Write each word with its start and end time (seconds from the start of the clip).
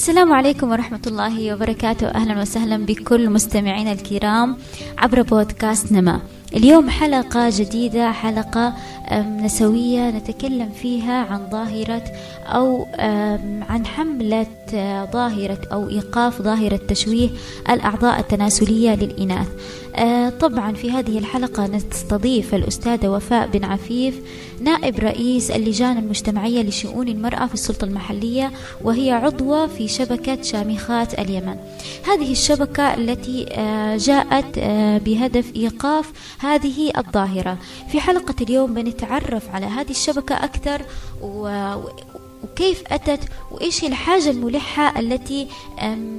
السلام 0.00 0.32
عليكم 0.32 0.70
ورحمة 0.70 1.00
الله 1.06 1.54
وبركاته. 1.54 2.06
أهلا 2.06 2.40
وسهلا 2.40 2.76
بكل 2.76 3.30
مستمعينا 3.30 3.92
الكرام 3.92 4.56
عبر 4.98 5.22
بودكاست 5.22 5.92
نما. 5.92 6.20
اليوم 6.56 6.90
حلقة 6.90 7.50
جديدة 7.50 8.12
حلقة 8.12 8.74
نسوية 9.12 10.10
نتكلم 10.10 10.70
فيها 10.82 11.24
عن 11.24 11.40
ظاهرة 11.50 12.04
أو 12.46 12.86
عن 13.68 13.86
حملة 13.86 14.46
آه، 14.74 15.04
ظاهرة 15.04 15.58
أو 15.72 15.88
إيقاف 15.88 16.42
ظاهرة 16.42 16.80
تشويه 16.88 17.30
الأعضاء 17.70 18.20
التناسلية 18.20 18.94
للإناث. 18.94 19.48
طبعا 20.40 20.72
في 20.72 20.90
هذه 20.90 21.18
الحلقة 21.18 21.66
نستضيف 21.66 22.54
الأستاذة 22.54 23.08
وفاء 23.08 23.46
بن 23.46 23.64
عفيف 23.64 24.20
نائب 24.60 24.98
رئيس 24.98 25.50
اللجان 25.50 25.98
المجتمعية 25.98 26.62
لشؤون 26.62 27.08
المرأة 27.08 27.46
في 27.46 27.54
السلطة 27.54 27.84
المحلية 27.84 28.52
وهي 28.84 29.12
عضوة 29.12 29.66
في 29.66 29.88
شبكة 29.88 30.42
شامخات 30.42 31.18
اليمن. 31.18 31.56
هذه 32.06 32.32
الشبكة 32.32 32.94
التي 32.94 33.46
آه، 33.50 33.96
جاءت 33.96 34.58
بهدف 35.04 35.56
إيقاف 35.56 36.12
هذه 36.38 36.92
الظاهرة. 36.98 37.58
في 37.92 38.00
حلقة 38.00 38.34
اليوم 38.40 38.74
بنتعرف 38.74 39.48
على 39.54 39.66
هذه 39.66 39.90
الشبكة 39.90 40.34
أكثر 40.34 40.82
وكيف 42.44 42.82
أتت 42.86 43.20
وإيش 43.50 43.84
الحاجة 43.84 44.30
الملحة 44.30 45.00
التي 45.00 45.48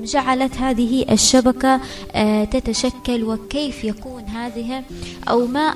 جعلت 0.04 0.58
هذه 0.58 1.06
الشبكة 1.12 1.80
آه، 2.12 2.44
تتشكل 2.44 3.24
وكيف 3.24 3.84
يكون 3.84 4.24
هذه 4.24 4.84
أو 5.30 5.46
ما 5.46 5.74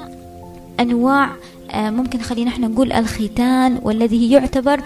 أنواع 0.80 1.30
آه، 1.72 1.90
ممكن 1.90 2.22
خلينا 2.22 2.50
إحنا 2.50 2.68
نقول 2.68 2.92
الختان 2.92 3.80
والذي 3.84 4.32
يعتبر 4.32 4.82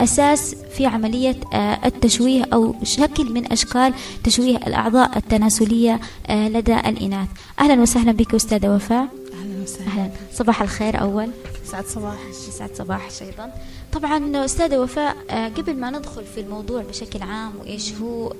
أساس 0.00 0.54
في 0.76 0.86
عملية 0.86 1.36
آه، 1.52 1.78
التشويه 1.84 2.44
أو 2.52 2.74
شكل 2.82 3.32
من 3.32 3.52
أشكال 3.52 3.94
تشويه 4.24 4.56
الأعضاء 4.56 5.16
التناسلية 5.18 6.00
لدى 6.30 6.76
الإناث. 6.76 7.28
أهلا 7.60 7.82
وسهلا 7.82 8.12
بك 8.12 8.34
أستاذة 8.34 8.74
وفاء. 8.74 9.08
أهلا 9.32 9.62
وسهلا. 9.62 9.86
أهلا. 9.86 10.10
صباح 10.34 10.62
الخير 10.62 11.00
أول. 11.00 11.30
سعد 11.64 11.84
صباح 11.84 12.16
سعد 12.58 12.70
صباح 12.74 13.08
أيضا. 13.22 13.52
طبعا 13.92 14.44
أستاذة 14.44 14.78
وفاء 14.78 15.16
آه، 15.30 15.48
قبل 15.48 15.76
ما 15.76 15.90
ندخل 15.90 16.24
في 16.24 16.40
الموضوع 16.40 16.82
بشكل 16.82 17.22
عام 17.22 17.52
وإيش 17.60 17.94
هو 17.94 18.32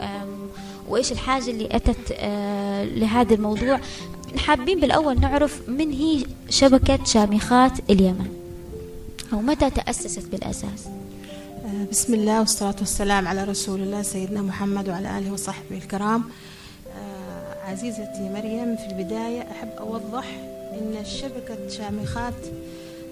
وإيش 0.89 1.13
الحاجة 1.13 1.51
اللي 1.51 1.69
أتت 1.77 2.13
آه، 2.13 2.85
لهذا 2.85 3.35
الموضوع 3.35 3.81
حابين 4.37 4.81
بالأول 4.81 5.21
نعرف 5.21 5.69
من 5.69 5.91
هي 5.93 6.25
شبكة 6.49 7.05
شامخات 7.05 7.73
اليمن؟ 7.91 8.27
أو 9.33 9.41
متى 9.41 9.71
تأسست 9.71 10.27
بالأساس؟ 10.27 10.87
آه، 11.65 11.87
بسم 11.91 12.15
الله 12.15 12.39
والصلاة 12.39 12.77
والسلام 12.79 13.29
على 13.29 13.45
رسول 13.45 13.81
الله 13.81 14.03
سيدنا 14.03 14.43
محمد 14.43 14.89
وعلى 14.89 15.19
آله 15.19 15.33
وصحبه 15.33 15.77
الكرام. 15.77 16.25
عزيزتي 17.69 18.29
مريم 18.35 18.77
في 18.77 18.87
البداية 18.87 19.41
أحب 19.41 19.69
أوضح 19.81 20.25
أن 20.73 21.05
شبكة 21.05 21.69
شامخات 21.69 22.35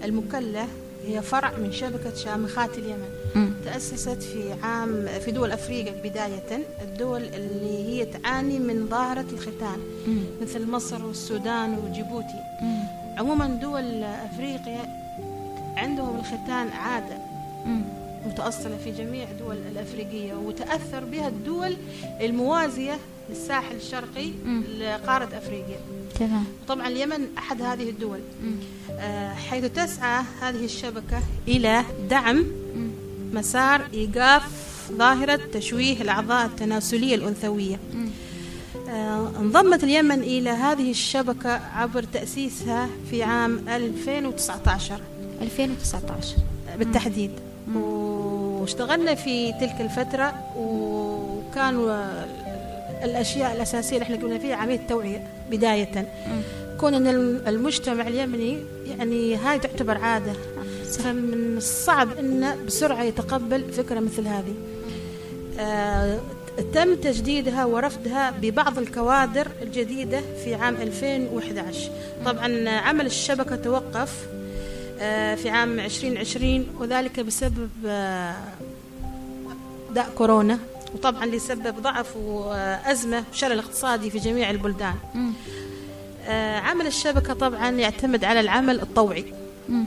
المكلة 0.03 0.67
هي 1.07 1.21
فرع 1.21 1.51
من 1.57 1.71
شبكة 1.71 2.15
شامخات 2.15 2.77
اليمن 2.77 3.09
م. 3.35 3.49
تأسست 3.65 4.23
في 4.23 4.53
عام 4.63 5.07
في 5.25 5.31
دول 5.31 5.51
أفريقيا 5.51 5.93
بداية 6.03 6.63
الدول 6.81 7.21
اللي 7.23 7.83
هي 7.89 8.05
تعاني 8.05 8.59
من 8.59 8.87
ظاهرة 8.89 9.25
الختان 9.33 9.79
م. 10.07 10.19
مثل 10.41 10.67
مصر 10.71 11.05
والسودان 11.05 11.77
وجيبوتي 11.77 12.39
م. 12.61 12.83
عموما 13.17 13.47
دول 13.47 14.03
أفريقيا 14.03 15.01
عندهم 15.77 16.19
الختان 16.19 16.67
عادة 16.69 17.17
م. 17.65 17.81
متأصلة 18.25 18.77
في 18.83 18.91
جميع 18.91 19.31
الدول 19.31 19.57
الأفريقية 19.71 20.33
وتأثر 20.33 21.03
بها 21.03 21.27
الدول 21.27 21.75
الموازية 22.21 22.97
للساحل 23.29 23.75
الشرقي 23.75 24.31
لقارة 24.79 25.37
أفريقيا. 25.37 25.79
تمام. 26.19 26.43
طبعا 26.67 26.87
اليمن 26.87 27.27
أحد 27.37 27.61
هذه 27.61 27.89
الدول. 27.89 28.19
آه، 28.91 29.33
حيث 29.33 29.65
تسعى 29.65 30.23
هذه 30.41 30.65
الشبكة 30.65 31.21
إلى 31.47 31.83
دعم 32.09 32.45
مسار 33.33 33.87
إيقاف 33.93 34.43
ظاهرة 34.91 35.39
تشويه 35.53 36.01
الأعضاء 36.01 36.45
التناسلية 36.45 37.15
الأنثوية. 37.15 37.79
آه، 38.89 39.31
انضمت 39.39 39.83
اليمن 39.83 40.19
إلى 40.19 40.49
هذه 40.49 40.91
الشبكة 40.91 41.49
عبر 41.49 42.03
تأسيسها 42.03 42.89
في 43.09 43.23
عام 43.23 43.69
2019 43.69 45.01
2019 45.41 46.35
بالتحديد. 46.79 47.31
واشتغلنا 48.61 49.15
في 49.15 49.53
تلك 49.53 49.75
الفترة 49.81 50.33
وكانوا 50.57 52.13
الأشياء 53.03 53.55
الأساسية 53.55 53.95
اللي 53.95 54.03
إحنا 54.03 54.15
قلنا 54.15 54.39
فيها 54.39 54.55
عملية 54.55 54.87
توعية 54.89 55.23
بداية. 55.51 56.07
كون 56.79 56.93
أن 56.93 57.07
المجتمع 57.47 58.07
اليمني 58.07 58.57
يعني 58.87 59.35
هاي 59.35 59.59
تعتبر 59.59 59.97
عادة. 59.97 60.33
فمن 60.91 61.57
الصعب 61.57 62.17
أنه 62.19 62.55
بسرعة 62.67 63.03
يتقبل 63.03 63.73
فكرة 63.73 63.99
مثل 63.99 64.27
هذه. 64.27 64.53
آه 65.59 66.19
تم 66.73 66.95
تجديدها 66.95 67.65
ورفدها 67.65 68.31
ببعض 68.41 68.77
الكوادر 68.79 69.47
الجديدة 69.61 70.21
في 70.43 70.55
عام 70.55 70.75
2011 70.75 71.91
طبعا 72.25 72.69
عمل 72.69 73.05
الشبكة 73.05 73.55
توقف 73.55 74.27
في 75.35 75.49
عام 75.49 75.79
2020 75.79 76.67
وذلك 76.79 77.19
بسبب 77.19 77.69
آه 77.85 78.35
داء 79.95 80.09
كورونا 80.17 80.59
وطبعا 80.95 81.25
لسبب 81.25 81.81
ضعف 81.81 82.17
وأزمة 82.17 83.23
وشلل 83.33 83.59
اقتصادي 83.59 84.09
في 84.09 84.17
جميع 84.17 84.49
البلدان. 84.49 84.95
آه 86.27 86.59
عمل 86.59 86.87
الشبكة 86.87 87.33
طبعا 87.33 87.69
يعتمد 87.69 88.23
على 88.23 88.39
العمل 88.39 88.81
الطوعي. 88.81 89.25
م. 89.69 89.83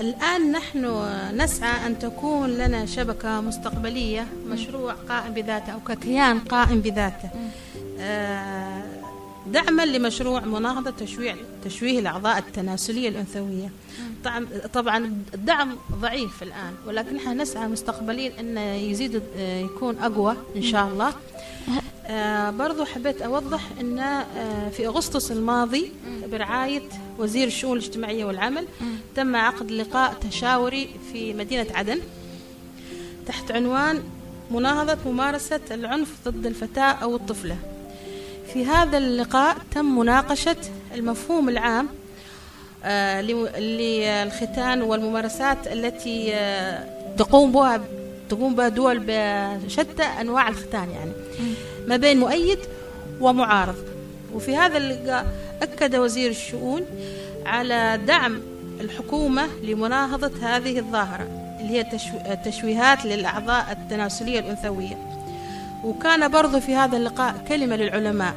الآن 0.00 0.52
نحن 0.52 1.08
نسعى 1.36 1.86
أن 1.86 1.98
تكون 1.98 2.50
لنا 2.50 2.86
شبكة 2.86 3.40
مستقبلية 3.40 4.26
مشروع 4.46 4.92
قائم 5.08 5.32
بذاته 5.34 5.72
أو 5.72 5.80
ككيان 5.88 6.38
قائم 6.38 6.80
بذاته. 6.80 7.30
آه 8.00 8.82
دعما 9.52 9.86
لمشروع 9.86 10.40
مناهضة 10.40 10.90
تشويه 10.90 11.36
تشويه 11.64 11.98
الأعضاء 11.98 12.38
التناسلية 12.38 13.08
الأنثوية. 13.08 13.70
طبعا 14.74 15.22
الدعم 15.34 15.76
ضعيف 16.00 16.42
الآن 16.42 16.74
ولكن 16.86 17.16
نحن 17.16 17.40
نسعى 17.40 17.68
مستقبليا 17.68 18.40
أن 18.40 18.58
يزيد 18.58 19.22
آه، 19.36 19.60
يكون 19.60 19.98
أقوى 19.98 20.36
إن 20.56 20.62
شاء 20.62 20.88
الله. 20.88 21.12
آه 22.06 22.50
برضو 22.50 22.84
حبيت 22.84 23.22
أوضح 23.22 23.68
أن 23.80 23.98
آه 23.98 24.68
في 24.68 24.86
أغسطس 24.86 25.32
الماضي 25.32 25.92
برعاية 26.32 26.82
وزير 27.18 27.46
الشؤون 27.46 27.78
الاجتماعية 27.78 28.24
والعمل 28.24 28.66
تم 29.16 29.36
عقد 29.36 29.70
لقاء 29.70 30.14
تشاوري 30.14 30.88
في 31.12 31.34
مدينة 31.34 31.66
عدن 31.74 31.98
تحت 33.26 33.50
عنوان 33.50 34.02
مناهضة 34.50 35.10
ممارسة 35.10 35.60
العنف 35.70 36.08
ضد 36.28 36.46
الفتاة 36.46 36.82
أو 36.82 37.16
الطفلة. 37.16 37.56
في 38.52 38.64
هذا 38.64 38.98
اللقاء 38.98 39.56
تم 39.74 39.98
مناقشة 39.98 40.56
المفهوم 40.94 41.48
العام 41.48 41.88
آه، 42.84 43.20
للختان 43.20 44.82
والممارسات 44.82 45.66
التي 45.66 46.34
آه، 46.34 46.84
تقوم 47.16 47.52
بها 47.52 47.80
تقوم 48.30 48.54
بها 48.54 48.68
دول 48.68 48.98
بشتى 49.06 50.02
أنواع 50.02 50.48
الختان 50.48 50.90
يعني. 50.90 51.12
ما 51.86 51.96
بين 51.96 52.20
مؤيد 52.20 52.58
ومعارض. 53.20 53.84
وفي 54.34 54.56
هذا 54.56 54.76
اللقاء 54.76 55.26
أكد 55.62 55.96
وزير 55.96 56.30
الشؤون 56.30 56.82
على 57.46 58.00
دعم 58.06 58.40
الحكومة 58.80 59.46
لمناهضة 59.62 60.32
هذه 60.42 60.78
الظاهرة 60.78 61.28
اللي 61.60 61.72
هي 61.72 61.86
التشويهات 62.32 63.04
للأعضاء 63.04 63.72
التناسلية 63.72 64.40
الأنثوية. 64.40 65.17
وكان 65.84 66.28
برضو 66.28 66.60
في 66.60 66.74
هذا 66.74 66.96
اللقاء 66.96 67.44
كلمة 67.48 67.76
للعلماء. 67.76 68.34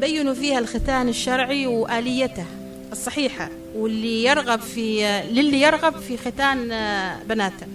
بينوا 0.00 0.34
فيها 0.34 0.58
الختان 0.58 1.08
الشرعي 1.08 1.66
وآليته 1.66 2.44
الصحيحة 2.92 3.48
واللي 3.76 4.24
يرغب 4.24 4.60
في 4.60 5.22
للي 5.30 5.60
يرغب 5.60 5.96
في 6.00 6.16
ختان 6.16 6.68
بناته. 7.28 7.66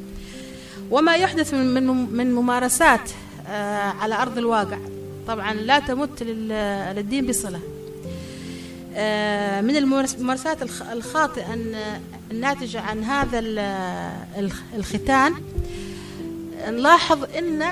وما 0.92 1.16
يحدث 1.16 1.54
من 1.54 1.84
من 2.14 2.34
ممارسات 2.36 3.10
آه، 3.48 3.90
على 3.90 4.16
أرض 4.16 4.38
الواقع. 4.38 4.78
طبعا 5.28 5.54
لا 5.54 5.80
تمت 5.80 6.24
للدين 6.24 7.28
بصلة. 7.28 7.60
آه، 8.96 9.62
من 9.62 9.76
الممارسات 9.76 10.58
الخاطئة 10.92 11.58
الناتجة 12.32 12.82
عن 12.82 13.04
هذا 13.04 13.40
الختان 14.76 15.34
نلاحظ 16.68 17.24
أن 17.38 17.64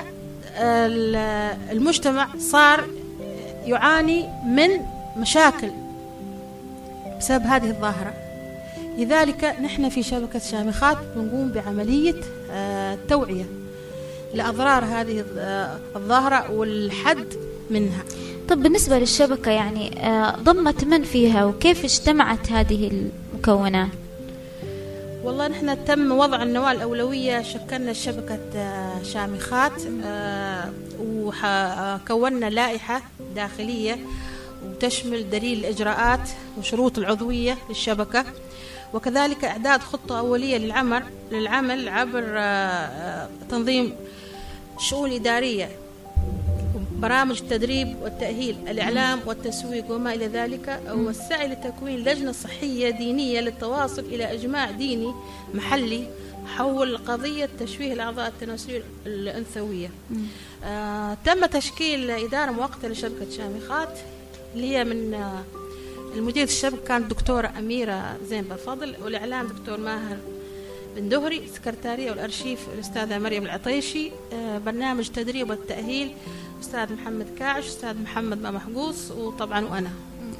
المجتمع 1.72 2.28
صار 2.38 2.84
يعاني 3.64 4.28
من 4.46 4.68
مشاكل 5.16 5.70
بسبب 7.18 7.42
هذه 7.42 7.70
الظاهرة. 7.70 8.14
لذلك 8.98 9.44
نحن 9.44 9.88
في 9.88 10.02
شبكة 10.02 10.38
شامخات 10.38 10.98
نقوم 11.16 11.52
بعملية 11.52 12.20
آه، 12.50 12.98
توعية 13.08 13.44
لأضرار 14.34 14.84
هذه 14.84 15.24
آه، 15.38 15.78
الظاهرة 15.96 16.50
والحد 16.50 17.26
منها. 17.70 18.04
طب 18.48 18.62
بالنسبة 18.62 18.98
للشبكة 18.98 19.50
يعني 19.50 20.06
آه، 20.06 20.36
ضمت 20.36 20.84
من 20.84 21.02
فيها 21.02 21.44
وكيف 21.44 21.84
اجتمعت 21.84 22.52
هذه 22.52 22.90
المكونات؟ 23.34 24.01
والله 25.24 25.48
نحن 25.48 25.84
تم 25.84 26.12
وضع 26.12 26.42
النواة 26.42 26.72
الأولوية 26.72 27.42
شكلنا 27.42 27.92
شبكة 27.92 28.40
شامخات 29.02 29.82
وكونا 31.00 32.50
لائحة 32.50 33.02
داخلية 33.34 33.98
وتشمل 34.64 35.30
دليل 35.30 35.58
الإجراءات 35.58 36.28
وشروط 36.58 36.98
العضوية 36.98 37.58
للشبكة. 37.68 38.24
وكذلك 38.94 39.44
إعداد 39.44 39.80
خطة 39.80 40.18
أولية 40.18 40.56
للعمل 40.58 41.02
للعمل 41.32 41.88
عبر 41.88 42.24
آه، 42.26 43.28
تنظيم 43.50 43.92
شؤون 44.78 45.12
إدارية. 45.12 45.70
برامج 47.02 47.38
التدريب 47.42 47.96
والتأهيل 48.02 48.56
الإعلام 48.68 49.20
والتسويق 49.26 49.90
وما 49.90 50.14
إلى 50.14 50.26
ذلك 50.26 50.80
والسعي 50.90 51.48
لتكوين 51.48 51.98
لجنة 51.98 52.32
صحية 52.32 52.90
دينية 52.90 53.40
للتواصل 53.40 54.02
إلى 54.02 54.32
إجماع 54.32 54.70
ديني 54.70 55.14
محلي 55.54 56.06
حول 56.56 56.96
قضية 56.96 57.48
تشويه 57.60 57.92
الأعضاء 57.92 58.28
التناسلية 58.28 58.82
الأنثوية. 59.06 59.90
آه 60.64 61.16
تم 61.24 61.46
تشكيل 61.46 62.10
إدارة 62.10 62.50
مؤقتة 62.50 62.88
لشبكة 62.88 63.30
شامخات 63.30 63.98
اللي 64.54 64.76
هي 64.76 64.84
من 64.84 65.14
آه 65.14 65.42
المدير 66.14 66.44
الشبكة 66.44 66.84
كانت 66.88 67.10
دكتورة 67.10 67.52
أميرة 67.58 68.16
زين 68.28 68.42
بفضل 68.44 68.94
والإعلام 69.04 69.46
دكتور 69.46 69.80
ماهر 69.80 70.16
بن 70.96 71.08
دهري 71.08 71.38
السكرتارية 71.38 72.10
والأرشيف 72.10 72.58
الأستاذة 72.74 73.18
مريم 73.18 73.42
العطيشي 73.42 74.10
آه 74.32 74.58
برنامج 74.58 75.08
تدريب 75.08 75.50
والتأهيل 75.50 76.10
أستاذ 76.60 76.92
محمد 76.92 77.26
كاعش 77.38 77.66
أستاذ 77.66 78.02
محمد 78.02 78.42
ما 78.42 78.50
محقوص 78.50 79.10
وطبعا 79.10 79.64
وأنا. 79.64 79.90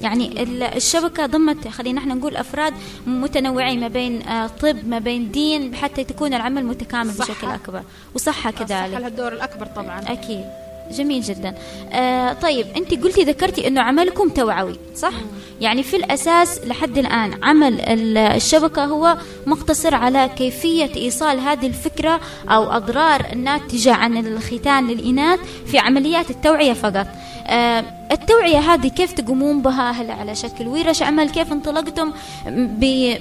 يعني 0.01 0.43
الشبكة 0.77 1.27
ضمت 1.27 1.69
خلينا 1.69 2.01
إحنا 2.01 2.15
نقول 2.15 2.37
أفراد 2.37 2.75
متنوعين 3.07 3.81
ما 3.81 3.89
بين 3.89 4.23
آه، 4.23 4.47
طب 4.47 4.89
ما 4.89 4.99
بين 4.99 5.31
دين 5.31 5.75
حتى 5.75 6.05
تكون 6.05 6.35
العمل 6.35 6.65
متكامل. 6.65 7.11
بشكل 7.13 7.47
أكبر. 7.47 7.83
وصحة 8.15 8.51
كذلك. 8.51 8.69
صحة 8.69 8.87
لها 8.89 9.09
الدور 9.09 9.33
الأكبر 9.33 9.67
طبعا. 9.67 10.01
أكيد. 10.01 10.45
جميل 10.91 11.23
جدا. 11.23 11.55
آه 11.93 12.33
طيب 12.33 12.67
أنت 12.77 12.95
قلتي 13.05 13.23
ذكرتي 13.23 13.67
أنه 13.67 13.81
عملكم 13.81 14.29
توعوي 14.29 14.75
صح. 14.97 15.13
يعني 15.61 15.83
في 15.83 15.97
الأساس 15.97 16.61
لحد 16.67 16.99
الآن 16.99 17.45
عمل 17.45 17.81
الشبكة 18.19 18.85
هو 18.85 19.17
مقتصر 19.47 19.95
على 19.95 20.31
كيفية 20.37 20.91
إيصال 20.97 21.41
هذه 21.41 21.67
الفكرة 21.67 22.21
أو 22.49 22.73
أضرار 22.73 23.27
الناتجه 23.33 23.95
عن 23.95 24.17
الختان 24.17 24.87
للإناث 24.87 25.41
في 25.67 25.79
عمليات 25.79 26.31
التوعية 26.31 26.73
فقط. 26.73 27.07
آه 27.47 27.85
التوعية 28.13 28.59
هذه 28.59 28.89
كيف 28.89 29.13
تقومون 29.13 29.63
بها؟ 29.63 29.91
هل 29.91 30.11
على 30.11 30.35
شكل 30.35 30.69
ورش 30.69 31.03
عمل؟ 31.03 31.31
كيف 31.31 31.53
انطلقتم 31.53 32.13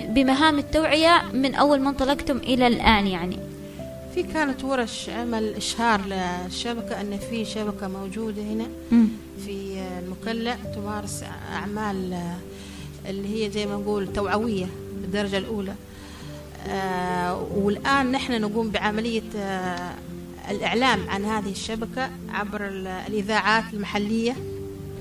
بمهام 0.10 0.60
التوعية 0.60 1.22
من 1.34 1.56
أول 1.56 1.80
ما 1.80 1.90
انطلقتم 1.90 2.38
إلى 2.38 2.68
الآن 2.68 3.08
يعني؟ 3.08 3.51
في 4.16 4.24
كانت 4.24 4.64
ورش 4.64 5.10
عمل 5.10 5.54
إشهار 5.54 6.02
للشبكة 6.02 7.02
أن 7.02 7.20
في 7.30 7.46
شبكة 7.46 7.88
موجودة 7.88 8.42
هنا 8.42 8.68
في 9.46 9.84
المكلا 10.04 10.56
تمارس 10.76 11.24
أعمال 11.54 12.20
اللي 13.10 13.46
هي 13.46 13.52
زي 13.52 13.66
ما 13.66 13.76
نقول 13.76 14.14
توعوية 14.14 14.66
بالدرجة 15.02 15.38
الأولى. 15.38 15.76
آه 16.68 17.42
والآن 17.56 18.12
نحن 18.12 18.42
نقوم 18.42 18.70
بعملية 18.70 19.24
آه 19.38 19.92
الإعلام 20.50 21.00
عن 21.10 21.26
هذه 21.26 21.52
الشبكة 21.52 22.10
عبر 22.30 22.68
الإذاعات 23.08 23.64
المحلية. 23.74 24.36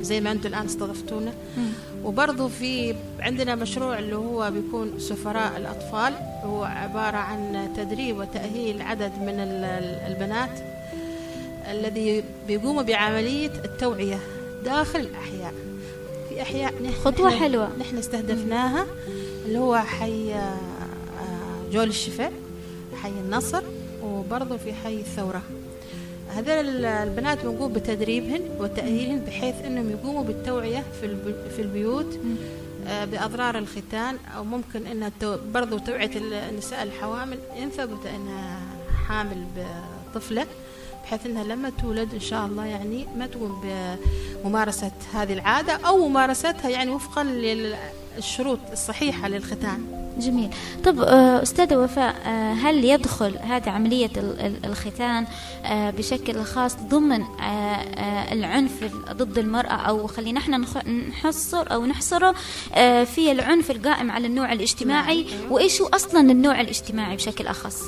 زي 0.02 0.20
ما 0.20 0.32
أنتم 0.32 0.48
الآن 0.48 0.64
استضفتونا. 0.64 1.32
وبرضه 2.04 2.48
في 2.48 2.94
عندنا 3.20 3.54
مشروع 3.54 3.98
اللي 3.98 4.16
هو 4.16 4.50
بيكون 4.50 4.98
سفراء 4.98 5.56
الأطفال. 5.56 6.14
هو 6.44 6.64
عبارة 6.64 7.16
عن 7.16 7.68
تدريب 7.76 8.18
وتأهيل 8.18 8.82
عدد 8.82 9.12
من 9.20 9.34
البنات 10.06 10.60
الذي 11.70 12.24
بيقوموا 12.46 12.82
بعملية 12.82 13.52
التوعية 13.64 14.18
داخل 14.64 15.00
الأحياء. 15.00 15.54
في 16.28 16.42
أحياء 16.42 16.74
خطوة 17.04 17.30
حلوة. 17.30 17.76
نحن 17.78 17.98
استهدفناها 17.98 18.86
اللي 19.46 19.58
هو 19.58 19.76
حي 19.78 20.34
آه، 20.34 20.56
جول 21.72 21.88
الشفاء 21.88 22.32
حي 23.02 23.08
النصر 23.08 23.62
وبرضه 24.04 24.56
في 24.56 24.72
حي 24.72 24.96
الثورة. 24.96 25.42
هذول 26.34 26.84
البنات 26.84 27.44
بنقوم 27.44 27.72
بتدريبهن 27.72 28.40
وتأهيلهن 28.58 29.18
بحيث 29.18 29.54
أنهم 29.64 29.90
يقوموا 29.90 30.24
بالتوعية 30.24 30.84
في 31.56 31.62
البيوت 31.62 32.20
آه، 32.88 33.04
بأضرار 33.04 33.58
الختان 33.58 34.16
أو 34.36 34.44
ممكن 34.44 34.86
أنها 34.86 35.12
برضو 35.54 35.78
توعية 35.78 36.10
النساء 36.16 36.82
الحوامل 36.82 37.38
إن 37.62 37.70
ثبت 37.70 38.06
أنها 38.06 38.60
حامل 39.08 39.44
بطفلة 40.14 40.46
بحيث 41.04 41.26
أنها 41.26 41.44
لما 41.44 41.70
تولد 41.70 42.14
إن 42.14 42.20
شاء 42.20 42.46
الله 42.46 42.64
يعني 42.66 43.06
ما 43.16 43.26
تقوم 43.26 43.64
بممارسة 44.44 44.92
هذه 45.14 45.32
العادة 45.32 45.72
أو 45.72 46.08
ممارستها 46.08 46.68
يعني 46.68 46.90
وفقا 46.90 47.24
للشروط 47.24 48.58
الصحيحة 48.72 49.28
للختان. 49.28 49.99
جميل. 50.18 50.50
طب 50.84 51.00
آه، 51.00 51.42
أستاذة 51.42 51.76
وفاء 51.76 52.14
آه، 52.26 52.52
هل 52.52 52.84
يدخل 52.84 53.38
هذه 53.38 53.70
عملية 53.70 54.10
الختان 54.64 55.26
آه، 55.64 55.90
بشكل 55.90 56.42
خاص 56.42 56.76
ضمن 56.76 57.24
العنف 58.32 58.84
ضد 59.12 59.38
المرأة؟ 59.38 59.72
أو 59.72 60.06
خلينا 60.06 60.40
إحنا 60.40 60.58
نحصر 61.08 61.72
أو 61.72 61.86
نحصره 61.86 62.34
في 63.04 63.32
العنف 63.32 63.70
القائم 63.70 64.10
على 64.10 64.26
النوع 64.26 64.52
الاجتماعي؟ 64.52 65.22
نعم، 65.22 65.32
أيوة. 65.32 65.52
وإيش 65.52 65.80
هو 65.80 65.86
أصلا 65.86 66.20
النوع 66.20 66.60
الاجتماعي 66.60 67.16
بشكل 67.16 67.46
أخص؟ 67.46 67.82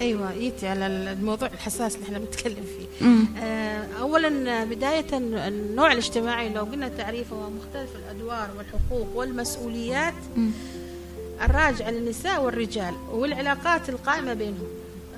أيوه 0.00 0.32
يتي 0.32 0.68
على 0.68 0.86
الموضوع 0.86 1.48
الحساس 1.48 1.94
اللي 1.94 2.06
إحنا 2.06 2.18
بنتكلم 2.18 2.64
فيه. 2.78 3.06
آه 3.42 3.86
اولا 4.00 4.64
بداية 4.64 5.06
النوع 5.12 5.92
الاجتماعي 5.92 6.48
لو 6.48 6.64
قلنا 6.64 6.88
تعريفه 6.88 7.36
هو 7.36 7.50
مختلف 7.50 7.90
الأدوار 7.96 8.48
والحقوق 8.58 9.16
والمسؤوليات. 9.16 10.14
م. 10.36 10.50
الراجع 11.42 11.90
للنساء 11.90 12.42
والرجال 12.42 12.94
والعلاقات 13.10 13.88
القائمة 13.88 14.34
بينهم. 14.34 14.68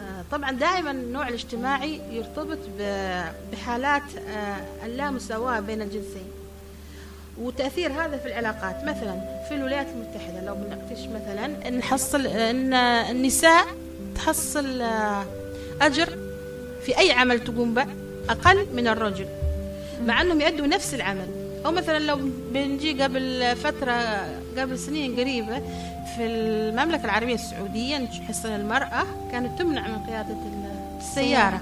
آه، 0.01 0.25
طبعا 0.33 0.53
دائما 0.53 0.91
النوع 0.91 1.29
الاجتماعي 1.29 2.01
يرتبط 2.11 2.59
بحالات 3.53 4.03
آه، 4.29 4.87
اللامساواة 4.87 5.61
بين 5.61 5.83
الجنسين. 5.83 6.27
وتأثير 7.41 7.93
هذا 7.93 8.17
في 8.17 8.27
العلاقات 8.27 8.85
مثلا 8.85 9.21
في 9.49 9.55
الولايات 9.55 9.87
المتحدة 9.87 10.47
لو 10.47 10.55
بنناقش 10.55 11.07
مثلا 11.07 11.71
نحصل 11.71 12.27
أن 12.27 12.75
النساء 12.75 13.67
تحصل 14.15 14.81
آه، 14.81 15.27
أجر 15.81 16.09
في 16.87 16.99
أي 16.99 17.13
عمل 17.13 17.45
تقوم 17.45 17.75
به 17.75 17.87
أقل 18.29 18.67
من 18.75 18.89
الرجل 18.89 19.27
مع 20.07 20.21
أنهم 20.21 20.41
يؤدوا 20.41 20.67
نفس 20.67 20.95
العمل. 20.95 21.29
أو 21.67 21.73
مثلا 21.73 21.99
لو 21.99 22.19
بنجي 22.53 23.03
قبل 23.03 23.57
فترة 23.57 23.93
قبل 24.59 24.79
سنين 24.79 25.21
قريبة 25.21 25.59
في 26.17 26.27
المملكة 26.27 27.05
العربية 27.05 27.35
السعودية 27.35 28.09
حصن 28.29 28.49
المرأة 28.49 29.07
كانت 29.33 29.59
تمنع 29.59 29.88
من 29.88 29.99
قيادة 29.99 30.37
السيارة. 30.99 31.61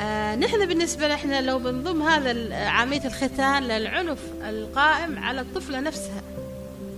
آه 0.00 0.36
نحن 0.36 0.66
بالنسبة 0.66 1.08
لنا 1.08 1.40
لو 1.40 1.58
بنضم 1.58 2.02
هذا 2.02 2.54
عملية 2.54 3.04
الختان 3.04 3.62
للعنف 3.62 4.18
القائم 4.48 5.18
على 5.18 5.40
الطفلة 5.40 5.80
نفسها. 5.80 6.22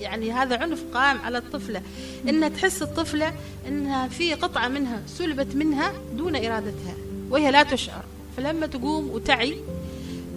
يعني 0.00 0.32
هذا 0.32 0.58
عنف 0.58 0.84
قائم 0.94 1.18
على 1.20 1.38
الطفلة. 1.38 1.82
إنها 2.28 2.48
تحس 2.48 2.82
الطفلة 2.82 3.32
إنها 3.68 4.08
في 4.08 4.34
قطعة 4.34 4.68
منها 4.68 5.00
سلبت 5.06 5.56
منها 5.56 5.92
دون 6.16 6.36
إرادتها 6.36 6.94
وهي 7.30 7.50
لا 7.50 7.62
تشعر. 7.62 8.04
فلما 8.36 8.66
تقوم 8.66 9.10
وتعي 9.10 9.56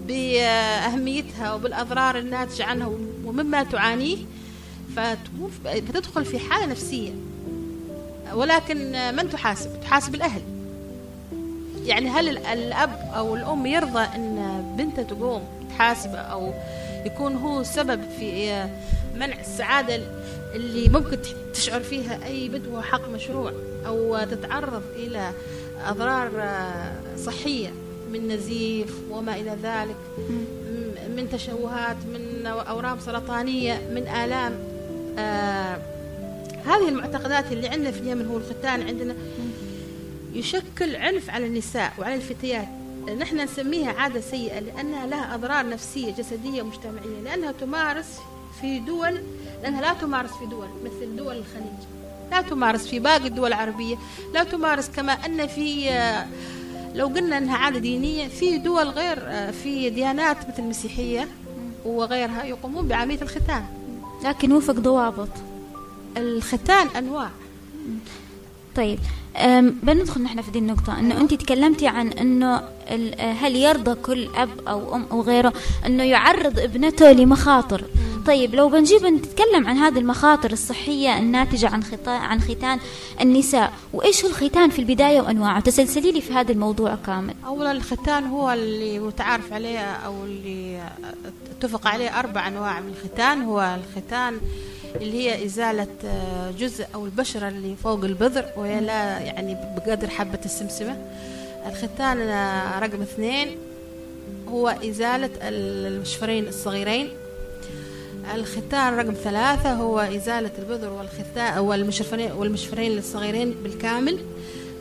بأهميتها 0.08 1.54
وبالأضرار 1.54 2.18
الناتجة 2.18 2.64
عنها 2.64 2.86
ومما 3.34 3.62
تعانيه 3.62 4.16
فتدخل 4.96 6.24
في 6.24 6.38
حالة 6.38 6.66
نفسية. 6.66 7.12
ولكن 8.32 8.92
من 9.16 9.30
تحاسب؟ 9.30 9.80
تحاسب 9.80 10.14
الأهل. 10.14 10.42
يعني 11.84 12.08
هل 12.10 12.38
الأب 12.38 13.10
أو 13.16 13.34
الأم 13.34 13.66
يرضى 13.66 14.02
أن 14.02 14.62
بنته 14.78 15.02
تقوم 15.02 15.42
تحاسبه 15.70 16.18
أو 16.18 16.52
يكون 17.06 17.34
هو 17.36 17.62
سبب 17.62 18.00
في 18.18 18.64
منع 19.14 19.40
السعادة 19.40 20.02
اللي 20.54 20.88
ممكن 20.88 21.18
تشعر 21.54 21.80
فيها 21.80 22.26
أي 22.26 22.48
بدوة 22.48 22.82
حق 22.82 23.08
مشروع 23.08 23.52
أو 23.86 24.24
تتعرض 24.24 24.82
إلى 24.96 25.32
أضرار 25.86 26.30
صحية 27.18 27.72
من 28.12 28.28
نزيف 28.28 28.94
وما 29.10 29.36
إلى 29.36 29.56
ذلك 29.62 29.96
من 31.16 31.28
تشوهات 31.32 31.96
من 31.96 32.33
أورام 32.50 33.00
سرطانية 33.00 33.88
من 33.94 34.08
آلام 34.08 34.52
آه 35.18 35.78
هذه 36.66 36.88
المعتقدات 36.88 37.52
اللي 37.52 37.68
عندنا 37.68 37.90
في 37.90 38.00
اليمن 38.00 38.26
هو 38.26 38.36
الختان 38.36 38.82
عندنا 38.82 39.14
يشكل 40.32 40.96
عنف 40.96 41.30
على 41.30 41.46
النساء 41.46 41.92
وعلى 41.98 42.14
الفتيات. 42.14 42.68
نحن 43.18 43.40
نسميها 43.40 43.92
عادة 43.92 44.20
سيئة 44.20 44.60
لأنها 44.60 45.06
لها 45.06 45.34
أضرار 45.34 45.68
نفسية 45.68 46.12
جسدية 46.12 46.62
مجتمعية 46.62 47.20
لأنها 47.24 47.52
تمارس 47.52 48.18
في 48.60 48.78
دول 48.78 49.18
لأنها 49.62 49.80
لا 49.80 49.94
تمارس 50.00 50.30
في 50.30 50.46
دول 50.46 50.66
مثل 50.84 51.16
دول 51.16 51.36
الخليج 51.36 51.80
لا 52.30 52.40
تمارس 52.42 52.86
في 52.86 52.98
باقي 52.98 53.26
الدول 53.26 53.48
العربية 53.48 53.96
لا 54.34 54.44
تمارس 54.44 54.88
كما 54.88 55.12
أن 55.12 55.46
في 55.46 55.90
آه، 55.90 56.26
لو 56.94 57.06
قلنا 57.06 57.38
أنها 57.38 57.56
عادة 57.56 57.78
دينية 57.78 58.28
في 58.28 58.58
دول 58.58 58.88
غير 58.88 59.18
آه، 59.22 59.50
في 59.50 59.90
ديانات 59.90 60.36
مثل 60.48 60.62
المسيحية 60.62 61.28
وغيرها 61.84 62.44
يقومون 62.44 62.88
بعملية 62.88 63.22
الختان. 63.22 63.64
لكن 64.24 64.52
وفق 64.52 64.74
ضوابط. 64.74 65.28
الختان 66.16 66.86
أنواع. 66.86 67.30
طيب 68.76 68.98
بندخل 69.82 70.22
نحن 70.22 70.42
في 70.42 70.50
دي 70.50 70.58
النقطة. 70.58 70.98
إنه 70.98 71.20
أنت 71.20 71.34
تكلمتي 71.34 71.86
عن 71.86 72.08
إنه 72.08 72.62
هل 73.18 73.56
يرضى 73.56 73.94
كل 73.94 74.28
أب 74.36 74.50
أو 74.68 74.96
أم 74.96 75.06
أو 75.12 75.22
غيره 75.22 75.52
إنه 75.86 76.02
يعرض 76.02 76.58
ابنته 76.58 77.12
لمخاطر. 77.12 77.84
طيب 78.26 78.54
لو 78.54 78.68
بنجيب 78.68 79.04
نتكلم 79.04 79.66
عن 79.66 79.76
هذه 79.76 79.98
المخاطر 79.98 80.52
الصحية 80.52 81.18
الناتجة 81.18 81.68
عن 81.68 81.82
عن 82.06 82.40
ختان 82.40 82.78
النساء 83.20 83.72
وإيش 83.92 84.24
هو 84.24 84.30
الختان 84.30 84.70
في 84.70 84.78
البداية 84.78 85.20
وأنواعه؟ 85.20 85.60
تسلسلي 85.60 86.12
لي 86.12 86.20
في 86.20 86.32
هذا 86.32 86.52
الموضوع 86.52 86.94
كامل. 87.06 87.34
أولا 87.46 87.72
الختان 87.72 88.26
هو 88.26 88.52
اللي 88.52 88.98
متعارف 88.98 89.52
عليه 89.52 89.78
أو 89.78 90.24
اللي 90.24 90.80
اتفق 91.50 91.86
عليه 91.86 92.18
أربع 92.18 92.48
أنواع 92.48 92.80
من 92.80 92.88
الختان. 92.88 93.42
هو 93.42 93.78
الختان 93.80 94.40
اللي 94.96 95.12
هي 95.12 95.44
إزالة 95.44 95.88
آه، 96.04 96.50
جزء 96.50 96.86
أو 96.94 97.04
البشرة 97.04 97.48
اللي 97.48 97.76
فوق 97.76 98.04
البذر 98.04 98.46
وهي 98.56 98.80
لا 98.80 99.18
يعني 99.18 99.56
بقدر 99.76 100.08
حبة 100.08 100.40
السمسمة. 100.44 100.96
الختان 101.66 102.20
آه، 102.20 102.78
رقم 102.78 103.02
اثنين 103.02 103.56
هو 104.48 104.68
إزالة 104.68 105.30
المشفرين 105.42 106.48
الصغيرين. 106.48 107.08
الختان 108.34 108.94
رقم 108.94 109.12
ثلاثة 109.12 109.72
هو 109.72 110.00
إزالة 110.00 110.50
البذر 110.58 110.92
والختان 110.92 111.58
والمشفرين 111.58 112.32
والمشفرين 112.32 112.98
الصغيرين 112.98 113.50
بالكامل. 113.50 114.18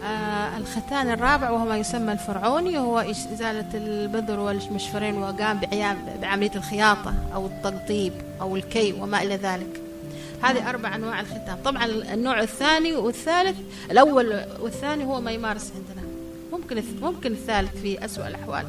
آه 0.03 0.57
الختان 0.57 1.09
الرابع 1.09 1.49
وهو 1.49 1.65
ما 1.65 1.77
يسمى 1.77 2.11
الفرعوني 2.13 2.77
وهو 2.77 2.99
إزالة 2.99 3.69
البذر 3.73 4.39
والمشفرين 4.39 5.17
وقام 5.17 5.59
بعملية 6.21 6.55
الخياطة 6.55 7.13
أو 7.33 7.45
التقطيب 7.45 8.13
أو 8.41 8.55
الكي 8.55 8.93
وما 8.93 9.23
إلى 9.23 9.35
ذلك. 9.35 9.81
هذه 10.41 10.69
أربع 10.69 10.95
أنواع 10.95 11.19
الختان. 11.19 11.57
طبعا 11.65 11.85
النوع 11.85 12.41
الثاني 12.41 12.93
والثالث 12.93 13.57
الأول 13.91 14.43
والثاني 14.59 15.05
هو 15.05 15.21
ما 15.21 15.31
يمارس 15.31 15.71
عندنا. 15.75 16.07
ممكن 16.51 16.83
ممكن 17.01 17.31
الثالث 17.31 17.81
في 17.81 18.05
أسوأ 18.05 18.27
الأحوال. 18.27 18.65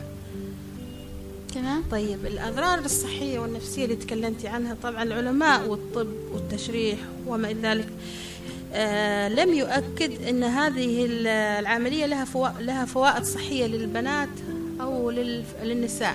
تمام 1.55 1.83
طيب 1.91 2.27
الأضرار 2.27 2.79
الصحية 2.79 3.39
والنفسية 3.39 3.85
اللي 3.85 3.97
تكلمتي 3.97 4.49
عنها 4.49 4.77
طبعا 4.83 5.03
العلماء 5.03 5.67
والطب 5.69 6.09
والتشريح 6.33 6.99
وما 7.27 7.51
إلى 7.51 7.61
ذلك 7.69 7.89
آه 8.73 9.29
لم 9.29 9.55
يؤكد 9.55 10.23
أن 10.29 10.45
هذه 10.45 11.05
ال- 11.07 11.27
العملية 11.61 12.07
لها 12.07 12.25
فوا- 12.25 12.61
لها 12.61 12.85
فوائد 12.85 13.25
صحية 13.25 13.67
للبنات 13.67 14.29
أو 14.81 15.11
للنساء. 15.63 16.15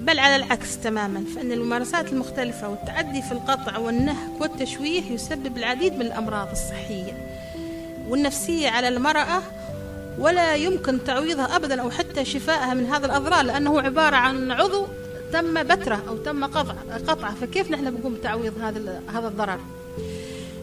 بل 0.00 0.18
على 0.18 0.36
العكس 0.36 0.78
تماما 0.78 1.24
فإن 1.36 1.52
الممارسات 1.52 2.12
المختلفة 2.12 2.68
والتعدي 2.68 3.22
في 3.22 3.32
القطع 3.32 3.78
والنهك 3.78 4.40
والتشويه 4.40 5.02
يسبب 5.02 5.56
العديد 5.56 5.92
من 5.94 6.00
الأمراض 6.02 6.50
الصحية 6.50 7.28
والنفسية 8.08 8.68
على 8.68 8.88
المرأة 8.88 9.42
ولا 10.18 10.54
يمكن 10.56 11.04
تعويضها 11.04 11.56
أبدا 11.56 11.82
أو 11.82 11.90
حتى 11.90 12.24
شفائها 12.24 12.74
من 12.74 12.86
هذا 12.86 13.06
الأضرار 13.06 13.44
لأنه 13.44 13.80
عبارة 13.80 14.16
عن 14.16 14.50
عضو 14.50 14.86
تم 15.32 15.62
بتره 15.62 16.02
أو 16.08 16.16
تم 16.16 16.44
قطع 16.44 16.74
قطعه. 17.08 17.34
فكيف 17.34 17.70
نحن 17.70 17.90
بنقوم 17.90 18.14
بتعويض 18.14 18.52
هذا 18.62 19.02
هذا 19.14 19.28
الضرر؟ 19.28 19.60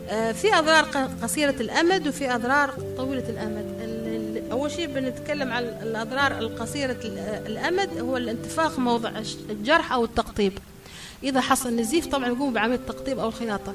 آه، 0.10 0.32
في 0.32 0.56
أضرار 0.56 0.84
قصيرة 1.24 1.56
الأمد 1.60 2.08
وفي 2.08 2.36
أضرار 2.36 2.70
طويلة 2.98 3.30
الأمد. 3.30 3.66
ال- 3.82 4.38
ال- 4.38 4.52
أول 4.52 4.72
شيء 4.72 4.88
بنتكلم 4.88 5.52
عن 5.52 5.64
الأضرار 5.64 6.38
القصيرة 6.38 6.98
ال- 7.04 7.44
الأمد 7.48 7.90
هو 8.00 8.18
الانتفاخ 8.18 8.80
موضع 8.80 9.12
الجرح 9.50 9.94
أو 9.94 10.04
التقطيب. 10.06 10.54
إذا 11.24 11.42
حصل 11.42 11.76
نزيف 11.76 12.08
طبعا 12.08 12.28
يقوم 12.28 12.54
بعملية 12.54 12.76
التقطيب 12.76 13.20
أو 13.20 13.28
الخياطة. 13.28 13.74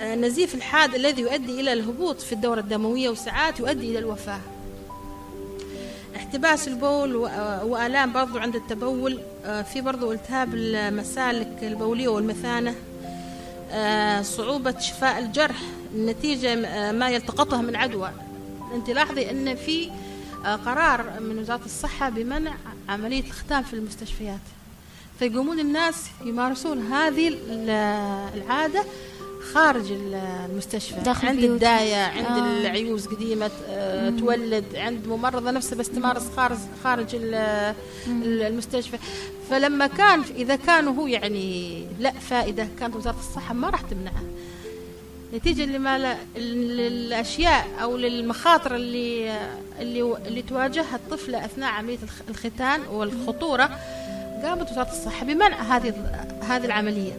آه، 0.00 0.14
النزيف 0.14 0.54
الحاد 0.54 0.94
الذي 0.94 1.22
يؤدي 1.22 1.60
إلى 1.60 1.72
الهبوط 1.72 2.20
في 2.20 2.32
الدورة 2.32 2.60
الدموية 2.60 3.08
وساعات 3.08 3.60
يؤدي 3.60 3.90
إلى 3.90 3.98
الوفاة. 3.98 4.40
احتباس 6.30 6.68
البول 6.68 7.16
و- 7.16 7.28
وآلام 7.64 8.12
برضو 8.12 8.38
عند 8.38 8.56
التبول. 8.56 9.20
آه، 9.44 9.62
في 9.62 9.80
برضو 9.80 10.12
التهاب 10.12 10.54
المسالك 10.54 11.58
البولية 11.62 12.08
والمثانة. 12.08 12.74
آه، 13.70 14.22
صعوبة 14.22 14.78
شفاء 14.78 15.18
الجرح 15.18 15.56
نتيجة 15.96 16.66
آه، 16.66 16.92
ما 16.92 17.08
يلتقطها 17.10 17.62
من 17.62 17.76
عدوى. 17.76 18.10
انت 18.74 18.90
لاحظي 18.90 19.30
ان 19.30 19.54
في 19.56 19.90
آه، 20.44 20.56
قرار 20.56 21.20
من 21.20 21.38
وزارة 21.38 21.64
الصحة 21.64 22.08
بمنع 22.08 22.54
عملية 22.88 23.24
الختان 23.24 23.62
في 23.62 23.74
المستشفيات. 23.74 24.40
فيقومون 25.18 25.60
الناس 25.60 25.94
يمارسون 26.24 26.92
هذه 26.92 27.28
ال- 27.28 27.70
العادة 28.34 28.84
خارج 29.54 29.92
ال- 29.92 30.14
المستشفى 30.50 31.00
داخل 31.00 31.28
عند. 31.28 31.38
الداية 31.44 31.96
عند 32.04 32.26
آه. 32.26 32.60
العيوز 32.60 33.06
قديمة 33.06 33.50
آه، 33.70 34.10
تولد 34.10 34.64
عند 34.74 35.06
ممرضة 35.06 35.50
نفسها 35.50 35.76
بس 35.78 35.88
تمارس 35.88 36.22
خارج 36.36 36.56
خارج 36.84 37.14
ال- 37.14 37.34
ال- 38.06 38.42
المستشفى. 38.42 38.96
فلما 39.50 39.86
كان 39.86 40.22
إذا 40.36 40.56
كان 40.56 40.88
هو 40.88 41.06
يعني 41.06 41.84
لا 41.98 42.10
فائدة 42.12 42.68
كانت 42.80 42.96
وزارة 42.96 43.18
الصحة 43.18 43.54
ما 43.54 43.70
راح 43.70 43.80
تمنعه. 43.80 44.22
نتيجة 45.34 45.64
لما 45.64 45.98
لا 45.98 46.16
الأشياء 46.36 47.66
أو 47.82 47.96
للمخاطر 47.96 48.74
اللي 48.74 49.38
اللي 49.80 50.16
اللي 50.26 50.42
تواجهها 50.42 50.96
الطفلة 50.96 51.44
أثناء 51.44 51.70
عملية 51.72 51.98
الخ- 52.02 52.22
الختان 52.28 52.80
والخطورة 52.92 53.70
قامت 54.44 54.70
وزارة 54.70 54.90
الصحة 54.90 55.26
بمنع 55.26 55.62
هذه 55.62 55.94
هذه 56.42 56.64
العملية. 56.64 57.12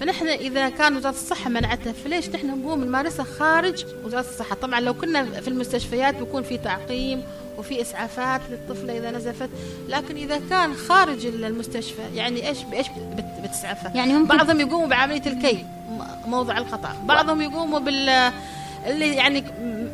فنحن 0.00 0.26
إذا 0.28 0.68
كان 0.68 0.96
وزارة 0.96 1.14
الصحة 1.14 1.50
منعتها 1.50 1.92
فليش 1.92 2.28
نحن 2.28 2.46
نقوم 2.60 2.84
نمارسها 2.84 3.24
خارج 3.38 3.84
وزارة 4.04 4.20
الصحة؟ 4.30 4.54
طبعا 4.54 4.80
لو 4.80 4.94
كنا 4.94 5.24
في 5.40 5.48
المستشفيات 5.48 6.14
بيكون 6.14 6.42
في 6.42 6.58
تعقيم 6.58 7.22
وفي 7.58 7.82
إسعافات 7.82 8.40
للطفلة 8.50 8.98
إذا 8.98 9.10
نزفت 9.10 9.48
لكن 9.88 10.16
إذا 10.16 10.40
كان 10.50 10.74
خارج 10.74 11.26
المستشفى 11.26 12.02
يعني 12.14 12.48
إيش 12.48 12.62
بإيش 12.62 12.86
بت- 12.88 13.44
بتسعفها 13.44 13.92
يعني 13.94 14.12
ممكن 14.12 14.36
بعضهم 14.36 14.60
يقوموا 14.60 14.86
بعملية 14.86 15.22
الكي 15.26 15.64
موضع 16.26 16.58
القطع 16.58 16.92
بعضهم 17.04 17.40
يقوموا 17.42 17.78
بال 17.78 18.32
اللي 18.86 19.14
يعني 19.16 19.44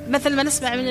مثل 0.09 0.37
ما 0.37 0.43
نسمع 0.43 0.75
من 0.75 0.85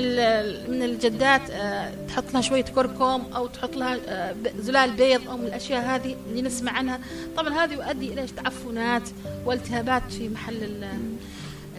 من 0.72 0.84
الجدات 0.84 1.50
آه، 1.52 1.92
تحط 2.08 2.24
لها 2.34 2.42
شوية 2.42 2.64
كركم 2.64 3.24
أو 3.36 3.48
تحط 3.48 3.76
لها 3.76 3.98
آه، 4.08 4.36
زلال 4.60 4.92
بيض 4.92 5.30
أو 5.30 5.38
من 5.38 5.46
الأشياء 5.46 5.86
هذه 5.86 6.16
اللي 6.30 6.42
نسمع 6.42 6.72
عنها. 6.72 7.00
طبعا 7.38 7.64
هذه 7.64 7.74
يؤدي 7.74 8.14
إلى 8.14 8.26
تعفنات 8.28 9.02
والتهابات 9.46 10.12
في 10.12 10.30
محل 10.30 10.64
ال- 10.64 10.90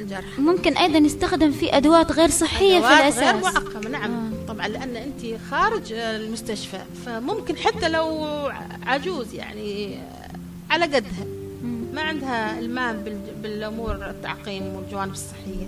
الجرح. 0.00 0.38
ممكن 0.38 0.76
أيضا 0.76 0.98
يستخدم 0.98 1.52
في 1.52 1.76
أدوات 1.76 2.12
غير 2.12 2.30
صحية 2.30 2.80
في 2.80 2.86
أدوات 2.86 3.14
غير 3.18 3.30
الأساس. 3.30 3.54
معقمه 3.54 3.88
نعم. 3.88 4.32
طبعا 4.48 4.68
لأن 4.68 4.96
أنت 4.96 5.40
خارج 5.50 5.92
المستشفى 5.92 6.78
فممكن 7.06 7.56
حتى 7.56 7.88
لو 7.88 8.26
عجوز 8.86 9.34
يعني 9.34 9.98
على 10.70 10.84
قدها. 10.84 11.24
ما 11.92 12.00
عندها 12.02 12.58
المام 12.58 12.96
بال- 12.96 13.34
بالأمور 13.42 13.94
التعقيم 14.10 14.62
والجوانب 14.74 15.12
الصحية. 15.12 15.66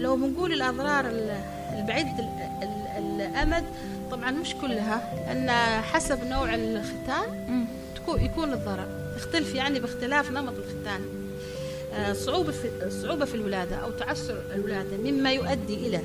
لو 0.00 0.16
بنقول 0.16 0.52
الأضرار 0.52 1.06
ال- 1.06 1.40
البعيده 1.78 2.10
ال- 2.18 2.62
ال- 2.62 3.20
الأمد 3.20 3.64
طبعا 4.10 4.30
مش 4.30 4.54
كلها 4.54 5.12
لأن 5.26 5.50
حسب 5.82 6.24
نوع 6.24 6.54
الختان 6.54 7.66
يكون 8.08 8.52
الضرر. 8.52 8.86
يختلف 9.16 9.54
يعني 9.54 9.80
باختلاف 9.80 10.30
نمط 10.30 10.52
الختان. 10.58 11.00
آه، 11.94 12.12
صعوبة 12.12 12.52
في 12.52 12.90
صعوبة 13.02 13.24
في 13.24 13.34
الولادة 13.34 13.76
أو 13.76 13.90
تعسر 13.90 14.42
الولادة 14.54 14.96
مما 14.96 15.32
يؤدي 15.32 15.74
إلى. 15.74 16.00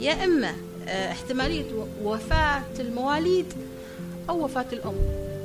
يا 0.00 0.24
إما 0.24 0.52
آه، 0.88 1.12
احتمالية 1.12 1.64
وفاة 2.02 2.62
المواليد 2.80 3.46
أو 4.30 4.44
وفاة 4.44 4.66
الأم 4.72 4.96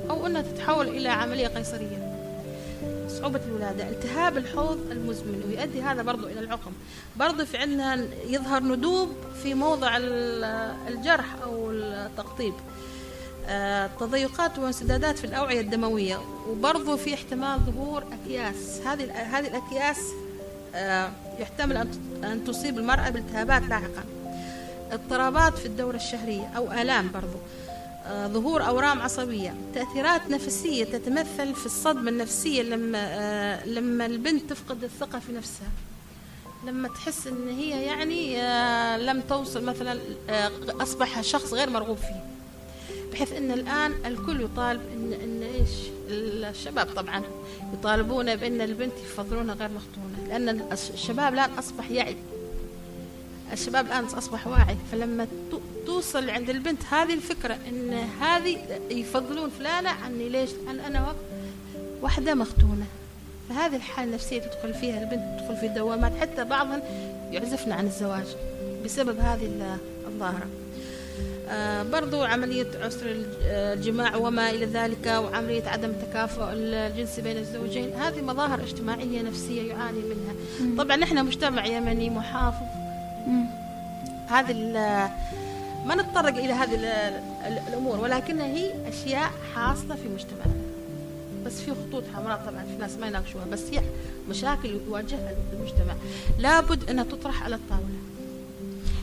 أو 0.10 0.26
أنها 0.28 0.42
تتحول 0.42 0.88
إلى 0.88 1.10
عملية 1.10 1.48
قيصرية. 1.48 2.03
صعوبة 3.24 3.42
الولادة 3.46 3.90
التهاب 3.90 4.38
الحوض 4.38 4.80
المزمن 4.92 5.44
ويؤدي 5.48 5.82
هذا 5.82 6.02
برضو 6.02 6.28
إلى 6.28 6.40
العقم. 6.40 6.72
برضو 7.16 7.46
في 7.46 7.58
عندنا 7.58 8.08
يظهر 8.28 8.64
ندوب 8.64 9.10
في 9.44 9.54
موضع 9.54 9.98
الجرح 10.88 11.36
أو 11.44 11.72
التقطيب. 11.72 12.54
آه، 13.48 13.90
تضيقات 14.00 14.60
وانسدادات 14.60 15.18
في 15.18 15.24
الأوعية 15.24 15.62
الدموية 15.62 16.22
وبرضو 16.50 16.98
في 16.98 17.14
احتمال 17.14 17.60
ظهور 17.60 18.04
أكياس. 18.12 18.82
هذه 18.86 19.12
هذه 19.12 19.48
الأكياس 19.48 19.98
آه، 20.76 21.12
يحتمل 21.40 21.88
أن 22.24 22.44
تصيب 22.48 22.78
المرأة 22.78 23.10
بالتهابات 23.10 23.62
لاحقا. 23.62 24.04
اضطرابات 24.92 25.58
في 25.58 25.66
الدورة 25.66 25.96
الشهرية 25.96 26.52
أو 26.58 26.72
آلام 26.72 27.12
برضو. 27.14 27.38
ظهور 28.08 28.68
أورام 28.68 29.02
عصبية. 29.02 29.56
تأثيرات 29.76 30.30
نفسية 30.30 30.84
تتمثل 30.84 31.56
في 31.56 31.66
الصدمة 31.66 32.10
النفسية 32.10 32.62
لما 32.62 32.98
آه، 33.00 33.66
لما 33.66 34.06
البنت 34.06 34.50
تفقد 34.50 34.84
الثقة 34.84 35.20
في 35.20 35.32
نفسها. 35.32 35.70
لما 36.68 36.88
تحس 36.88 37.28
إن 37.28 37.48
هي 37.50 37.84
يعني 37.84 38.36
لم 39.06 39.22
توصل 39.22 39.64
مثلا 39.64 40.00
أصبح 40.70 41.22
شخص 41.22 41.54
غير 41.54 41.70
مرغوب 41.70 41.98
فيه. 41.98 42.24
بحيث 43.12 43.34
إن 43.34 43.52
الآن 43.52 43.94
الكل 44.06 44.42
يطالب 44.42 44.82
إن 44.96 45.14
إن 45.14 45.44
إيش؟ 45.44 45.70
الشباب 46.10 46.88
طبعا 46.96 47.24
يطالبون 47.74 48.36
بإن 48.36 48.62
البنت 48.62 48.94
يفضلونها 49.04 49.56
غير 49.56 49.70
مختونه 49.70 50.28
لأن 50.28 50.68
الشباب 50.72 51.34
الآن 51.34 51.50
أصبح 51.50 51.92
يعي 51.92 52.16
الشباب 53.54 53.86
الآن 53.86 54.04
أصبح 54.04 54.48
واعي. 54.48 54.78
فلما 54.92 55.28
توصل 55.86 56.30
عند 56.30 56.50
البنت 56.50 56.82
هذه 56.92 57.14
الفكرة 57.14 57.58
إن 57.70 57.94
هذه 58.22 58.58
يفضلون 58.92 59.50
فلانة 59.50 59.90
عني 59.90 60.30
ليش؟ 60.30 60.50
لأن 60.66 60.80
أنا 60.80 61.16
واحدة 62.02 62.34
مختونه 62.34 62.86
فهذه 63.50 63.76
الحالة 63.76 64.10
النفسية 64.10 64.40
تدخل 64.40 64.74
فيها 64.74 65.04
البنت 65.04 65.40
تدخل 65.40 65.56
في 65.56 65.68
دوامات. 65.68 66.12
حتى 66.22 66.44
بعضهم 66.44 66.82
يعزفنا 67.32 67.76
عن 67.76 67.86
الزواج 67.86 68.26
بسبب 68.86 69.20
هذه 69.20 69.78
الظاهرة. 70.08 70.48
آه، 71.50 71.84
برضو 71.84 72.24
عملية 72.24 72.68
عسر 72.82 73.06
الجماع 73.46 74.16
وما 74.16 74.50
إلى 74.50 74.66
ذلك 74.66 75.06
وعملية 75.06 75.64
عدم 75.68 75.90
التكافؤ 75.90 76.44
الجنسي 76.52 77.22
بين 77.22 77.38
الزوجين. 77.38 77.94
هذه 77.94 78.22
مظاهر 78.22 78.64
اجتماعية 78.64 79.22
نفسية 79.22 79.62
يعاني 79.62 80.00
منها. 80.00 80.36
طبعا 80.78 80.98
نحن 80.98 81.26
مجتمع 81.26 81.66
يمني 81.66 82.10
محافظ. 82.10 82.83
هذه 84.34 84.54
ما 85.86 85.96
نتطرق 85.96 86.36
إلى 86.36 86.54
هذه 86.54 86.76
الأمور 87.68 88.00
ولكنها 88.00 88.46
هي 88.46 88.90
أشياء 88.90 89.32
حاصلة 89.56 89.96
في 89.96 90.10
مجتمعنا. 90.14 90.54
بس 91.46 91.62
في 91.62 91.72
خطوط 91.72 92.04
حمراء 92.16 92.38
طبعا 92.48 92.64
في 92.64 92.78
ناس 92.80 92.98
ما 92.98 93.08
يناقشوها 93.08 93.46
بس 93.46 93.62
هي 93.72 93.82
مشاكل 94.30 94.80
يواجهها 94.88 95.36
المجتمع. 95.54 95.94
لابد 96.40 96.90
أنها 96.90 97.04
تطرح 97.04 97.44
على 97.44 97.56
الطاولة. 97.56 97.98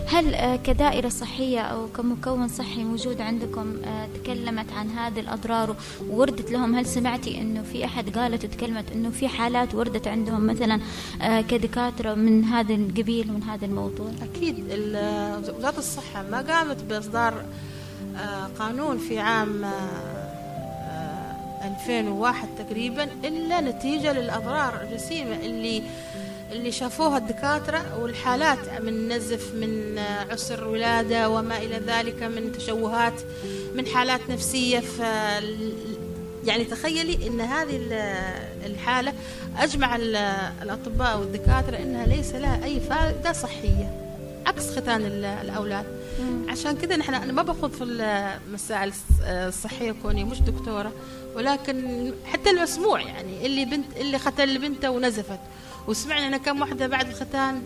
هل 0.09 0.35
آه، 0.35 0.57
كدائرة 0.57 1.09
صحية 1.09 1.61
أو 1.61 1.87
كمكون 1.87 2.49
صحي 2.49 2.85
موجود 2.85 3.21
عندكم 3.21 3.77
آه، 3.85 4.09
تكلمت 4.15 4.73
عن 4.73 4.91
هذه 4.91 5.21
الأضرار 5.21 5.77
ووردت 6.09 6.51
لهم؟ 6.51 6.75
هل 6.75 6.87
سمعتي 6.87 7.41
أنه 7.41 7.63
في 7.63 7.85
أحد 7.85 8.19
قالت 8.19 8.45
وتكلمت 8.45 8.93
أنه 8.93 9.11
في 9.11 9.29
حالات 9.29 9.75
وردت 9.75 10.09
عندهم 10.09 10.47
مثلا 10.47 10.81
آه، 11.23 11.41
كدكاترة 11.41 12.15
من 12.15 12.45
هذا 12.45 12.75
القبيل 12.75 13.31
ومن 13.31 13.43
هذا 13.43 13.67
الموضوع؟ 13.67 14.11
أكيد. 14.23 14.65
وزارة 15.59 15.79
الصحة 15.79 16.23
ما 16.23 16.41
قامت 16.41 16.83
بإصدار 16.83 17.45
قانون 18.59 18.99
في 18.99 19.19
عام 19.19 19.65
2001 21.65 22.49
تقريبا 22.59 23.05
إلا 23.05 23.61
نتيجة 23.61 24.13
للأضرار 24.13 24.83
الجسيمة 24.83 25.37
اللي 25.37 25.83
اللي 26.53 26.73
شافوها 26.73 27.19
الدكاترة 27.19 27.99
والحالات 27.99 28.83
من 28.83 29.09
نزف 29.09 29.55
من 29.55 29.99
عسر 30.31 30.69
ولادة 30.69 31.31
وما 31.31 31.59
إلى 31.59 31.81
ذلك 31.87 32.23
من 32.23 32.53
تشوهات 32.53 33.21
من 33.75 33.87
حالات 33.87 34.21
نفسية. 34.31 34.81
ف 34.81 35.01
يعني 36.47 36.65
تخيلي 36.65 37.27
إن 37.27 37.41
هذه 37.41 37.81
الحالة 38.67 39.13
أجمع 39.59 39.97
الأطباء 40.63 41.19
والدكاترة 41.19 41.77
إنها 41.77 42.07
ليس 42.07 42.35
لها 42.35 42.65
أي 42.65 42.81
فائدة 42.81 43.33
صحية 43.33 43.97
عكس 44.47 44.71
ختان 44.71 45.03
الأولاد. 45.25 45.85
عشان 46.49 46.77
كذا 46.77 46.97
نحن 46.97 47.15
أنا 47.15 47.33
ما 47.33 47.43
باخذ 47.43 47.71
في 47.71 47.85
المسائل 47.85 48.93
الصحية 49.23 49.95
كوني 50.03 50.25
مش 50.25 50.41
دكتورة. 50.41 50.93
ولكن 51.35 52.13
حتى 52.25 52.51
المسموع 52.51 53.01
يعني 53.01 53.47
اللي 53.47 53.65
بنت 53.65 53.97
اللي 53.97 54.19
ختن 54.19 54.59
بنته 54.59 54.91
ونزفت. 54.91 55.39
وسمعنا 55.89 56.27
أن 56.27 56.37
كم 56.37 56.61
واحدة 56.61 56.87
بعد 56.87 57.09
الختان 57.09 57.63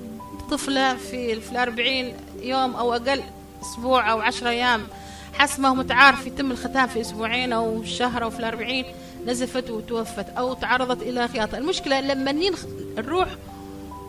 طفلة 0.51 0.97
في 0.97 1.41
في 1.41 1.53
الأربعين 1.53 2.17
يوم 2.41 2.75
أو 2.77 2.95
أقل 2.95 3.23
أسبوع 3.63 4.11
أو 4.13 4.21
عشرة 4.21 4.49
أيام 4.49 4.87
حسب 5.33 5.61
ما 5.61 5.69
هو 5.69 5.75
متعارف 5.75 6.27
يتم 6.27 6.51
الختان 6.51 6.87
في 6.87 7.01
أسبوعين 7.01 7.53
أو 7.53 7.85
شهر 7.85 8.25
أو 8.25 8.31
في 8.31 8.39
الأربعين 8.39 8.85
نزفت 9.27 9.71
وتوفت 9.71 10.29
أو 10.29 10.55
تعرضت 10.55 11.03
إلى 11.03 11.29
خياطة. 11.29 11.59
المشكلة 11.59 12.01
لما 12.01 12.53
نروح 12.97 13.29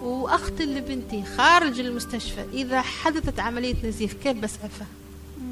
وأختل 0.02 0.76
لبنتي 0.76 1.24
خارج 1.38 1.80
المستشفى 1.80 2.46
إذا 2.54 2.82
حدثت 2.82 3.40
عملية 3.40 3.76
نزيف 3.84 4.14
كيف 4.14 4.38
بسعفها؟ 4.38 4.88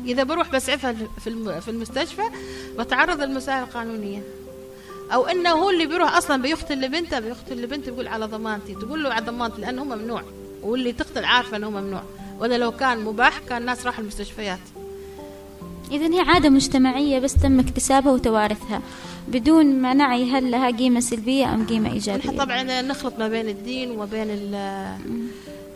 إذا 0.06 0.23
بروح 0.23 0.51
بسعفها 0.51 0.95
في 1.19 1.67
المستشفى 1.67 2.21
بتعرض 2.79 3.21
للمسائل 3.21 3.63
القانونية. 3.63 4.23
أو 5.13 5.25
إنه 5.25 5.49
هو 5.49 5.69
اللي 5.69 5.86
بيروح 5.86 6.17
أصلا 6.17 6.41
بيقتل 6.41 6.82
لبنته 6.82 7.19
بيقتل 7.19 7.62
لبنته 7.62 7.91
بيقول 7.91 8.08
على 8.08 8.25
ضمانتي. 8.25 8.75
تقول 8.75 9.03
له 9.03 9.13
على 9.13 9.25
ضمانتي 9.25 9.62
لأنه 9.62 9.84
ممنوع. 9.84 10.23
واللي 10.62 10.93
تقتل 10.93 11.25
عارفة 11.25 11.58
إنه 11.58 11.69
ممنوع. 11.69 12.03
ولا 12.39 12.58
لو 12.58 12.71
كان 12.71 12.99
مباح 12.99 13.39
كان 13.39 13.58
الناس 13.62 13.86
راحوا 13.86 14.01
المستشفيات. 14.01 14.60
إذا 15.91 16.13
هي 16.13 16.19
عادة 16.19 16.49
مجتمعية 16.49 17.19
بس 17.19 17.34
تم 17.34 17.60
اكتسابها 17.60 18.12
وتوارثها. 18.12 18.82
بدون 19.27 19.82
ما 19.82 19.93
نعي 19.93 20.32
هل 20.32 20.51
لها 20.51 20.71
قيمة 20.71 20.99
سلبية 20.99 21.53
أم 21.53 21.67
قيمة 21.67 21.91
إيجابية؟ 21.91 22.29
طبعا 22.29 22.82
نخلط 22.82 23.19
ما 23.19 23.27
بين 23.27 23.49
الدين 23.49 23.91
وما 23.91 24.06
بين 24.06 24.27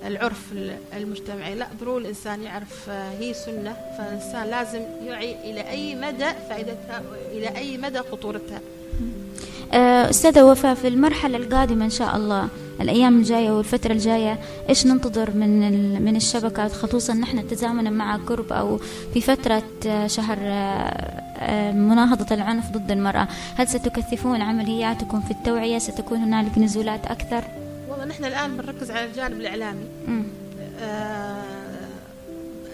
العرف 0.06 0.54
المجتمعي. 0.98 1.56
لا 1.56 1.68
ضروري 1.80 2.04
الإنسان 2.04 2.44
يعرف 2.44 2.90
هي 2.90 3.34
سنة 3.34 3.76
فالإنسان 3.98 4.48
لازم 4.48 4.82
يعي 5.06 5.52
إلى 5.52 5.70
أي 5.70 5.96
مدى 5.96 6.30
فائدتها 6.50 7.02
إلى 7.32 7.58
أي 7.58 7.78
مدى 7.78 8.00
خطورتها. 8.00 8.62
آه، 9.74 10.10
أستاذة 10.10 10.44
وفاء 10.44 10.76
في 10.76 10.88
المرحلة 10.88 11.38
القادمة 11.38 11.86
إن 11.86 11.90
شاء 11.90 12.16
الله 12.16 12.48
الأيام 12.82 13.18
الجاية 13.18 13.52
والفترة 13.52 13.92
الجاية 13.92 14.40
إيش 14.70 14.86
ننتظر 14.86 15.32
من 15.32 16.02
من 16.02 16.16
الشبكات؟ 16.16 16.72
خصوصا 16.72 17.14
نحن 17.14 17.48
تزامنا 17.48 17.90
مع 17.90 18.16
قرب 18.16 18.54
أو 18.54 18.78
في 19.14 19.22
فترة 19.22 19.64
آه، 19.88 20.08
شهر 20.08 20.38
آه، 20.42 21.72
مناهضة 21.72 22.36
العنف 22.36 22.72
ضد 22.72 22.92
المرأة. 22.92 23.28
هل 23.56 23.68
ستكثفون 23.68 24.42
عملياتكم 24.42 25.22
في 25.22 25.32
التوعية؟ 25.32 25.78
ستكون 25.80 26.18
هنالك 26.18 26.58
نزولات 26.58 27.06
أكثر؟ 27.06 27.44
نحن 28.08 28.26
الآن 28.26 28.58
بنركز 28.58 28.92
على 28.92 29.06
الجانب 29.06 29.40
الإعلامي. 29.42 29.86
آه 30.80 31.44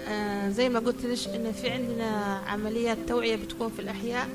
آه 0.10 0.50
زي 0.50 0.70
ما 0.70 0.80
قلت 0.80 1.06
لك 1.06 1.28
إن 1.36 1.52
في 1.52 1.70
عندنا 1.70 2.42
عمليات 2.48 2.98
توعية 3.08 3.36
بتكون 3.36 3.70
في 3.70 3.82
الأحياء 3.82 4.28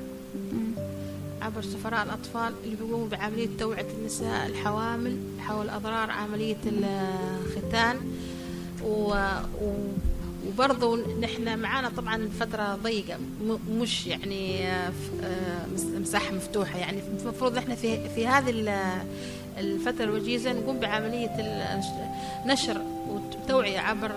عبر 1.41 1.61
سفراء 1.61 2.03
الأطفال 2.05 2.53
اللي 2.63 2.75
بيقوموا 2.75 3.07
بعملية 3.07 3.49
توعية 3.59 3.87
النساء 3.99 4.45
الحوامل 4.47 5.17
حول 5.39 5.69
أضرار 5.69 6.11
عملية 6.11 6.57
الختان. 6.65 7.97
و... 8.83 9.13
و... 9.61 9.73
وبرضه 10.47 10.97
نحن 11.19 11.59
معانا 11.59 11.89
طبعا 11.97 12.29
فترة 12.39 12.75
ضيقة 12.83 13.17
مش 13.71 14.07
يعني 14.07 14.67
آه، 14.67 14.91
مساحة 15.99 16.31
مفتوحة. 16.35 16.77
يعني 16.79 17.01
المفروض 17.21 17.57
إحنا 17.57 17.75
في 17.75 18.09
في 18.09 18.27
هذه 18.27 18.49
الفترة 19.59 20.03
الوجيزة 20.03 20.53
نقوم 20.53 20.79
بعملية 20.79 21.29
نشر 22.45 22.81
وتوعية 23.07 23.79
عبر 23.79 24.11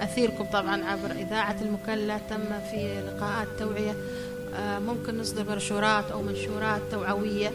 أثيركم 0.00 0.44
طبعا 0.44 0.84
عبر 0.84 1.10
إذاعة 1.10 1.56
المكلا 1.62 2.18
تم 2.30 2.60
في 2.70 3.02
لقاءات 3.06 3.48
توعية. 3.58 3.94
آه، 4.56 4.78
ممكن 4.78 5.18
نصدر 5.18 5.42
بروشورات 5.42 6.10
أو 6.10 6.22
منشورات 6.22 6.80
توعوية. 6.90 7.52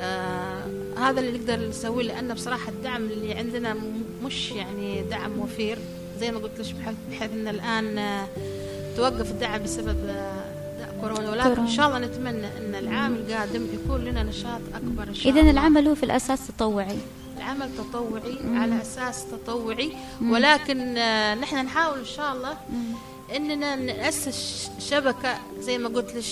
آه 0.00 0.64
هذا 0.98 1.20
اللي 1.20 1.38
نقدر 1.38 1.68
نسويه 1.68 2.04
لأن 2.04 2.34
بصراحة 2.34 2.68
الدعم 2.72 3.02
اللي 3.02 3.34
عندنا 3.34 3.76
مش 4.24 4.50
يعني 4.50 5.02
دعم 5.02 5.38
وفير. 5.38 5.78
زي 6.20 6.30
ما 6.32 6.38
قلت 6.38 6.60
لك 6.60 6.74
بحيث 7.10 7.32
أن 7.32 7.48
الآن 7.48 7.98
آه 7.98 8.26
توقف 8.96 9.30
الدعم 9.30 9.62
بسبب 9.62 9.96
كورونا 11.00 11.30
ولكن 11.30 11.60
إن 11.60 11.68
شاء 11.68 11.86
الله 11.86 11.98
نتمنى 11.98 12.46
أن 12.46 12.74
العام 12.74 13.14
القادم 13.14 13.66
يكون 13.74 14.04
لنا 14.04 14.22
نشاط 14.22 14.60
أكبر 14.74 15.08
إن 15.08 15.14
شاء 15.14 15.32
إذا 15.32 15.50
العمل 15.50 15.88
هو 15.88 15.94
في 15.94 16.02
الأساس 16.02 16.46
تطوعي. 16.46 16.98
العمل 17.36 17.70
تطوعي 17.78 18.38
مم. 18.44 18.58
على 18.58 18.82
أساس 18.82 19.24
تطوعي. 19.30 19.92
مم. 20.20 20.30
ولكن 20.32 20.96
آه 20.96 21.34
نحن 21.34 21.56
نحاول 21.64 21.98
إن 21.98 22.04
شاء 22.04 22.32
الله 22.32 22.56
مم. 22.72 22.94
إننا 23.36 23.76
نأسس 23.76 24.70
شبكة 24.78 25.38
زي 25.60 25.78
ما 25.78 25.88
قلت 25.88 26.14
لك 26.14 26.24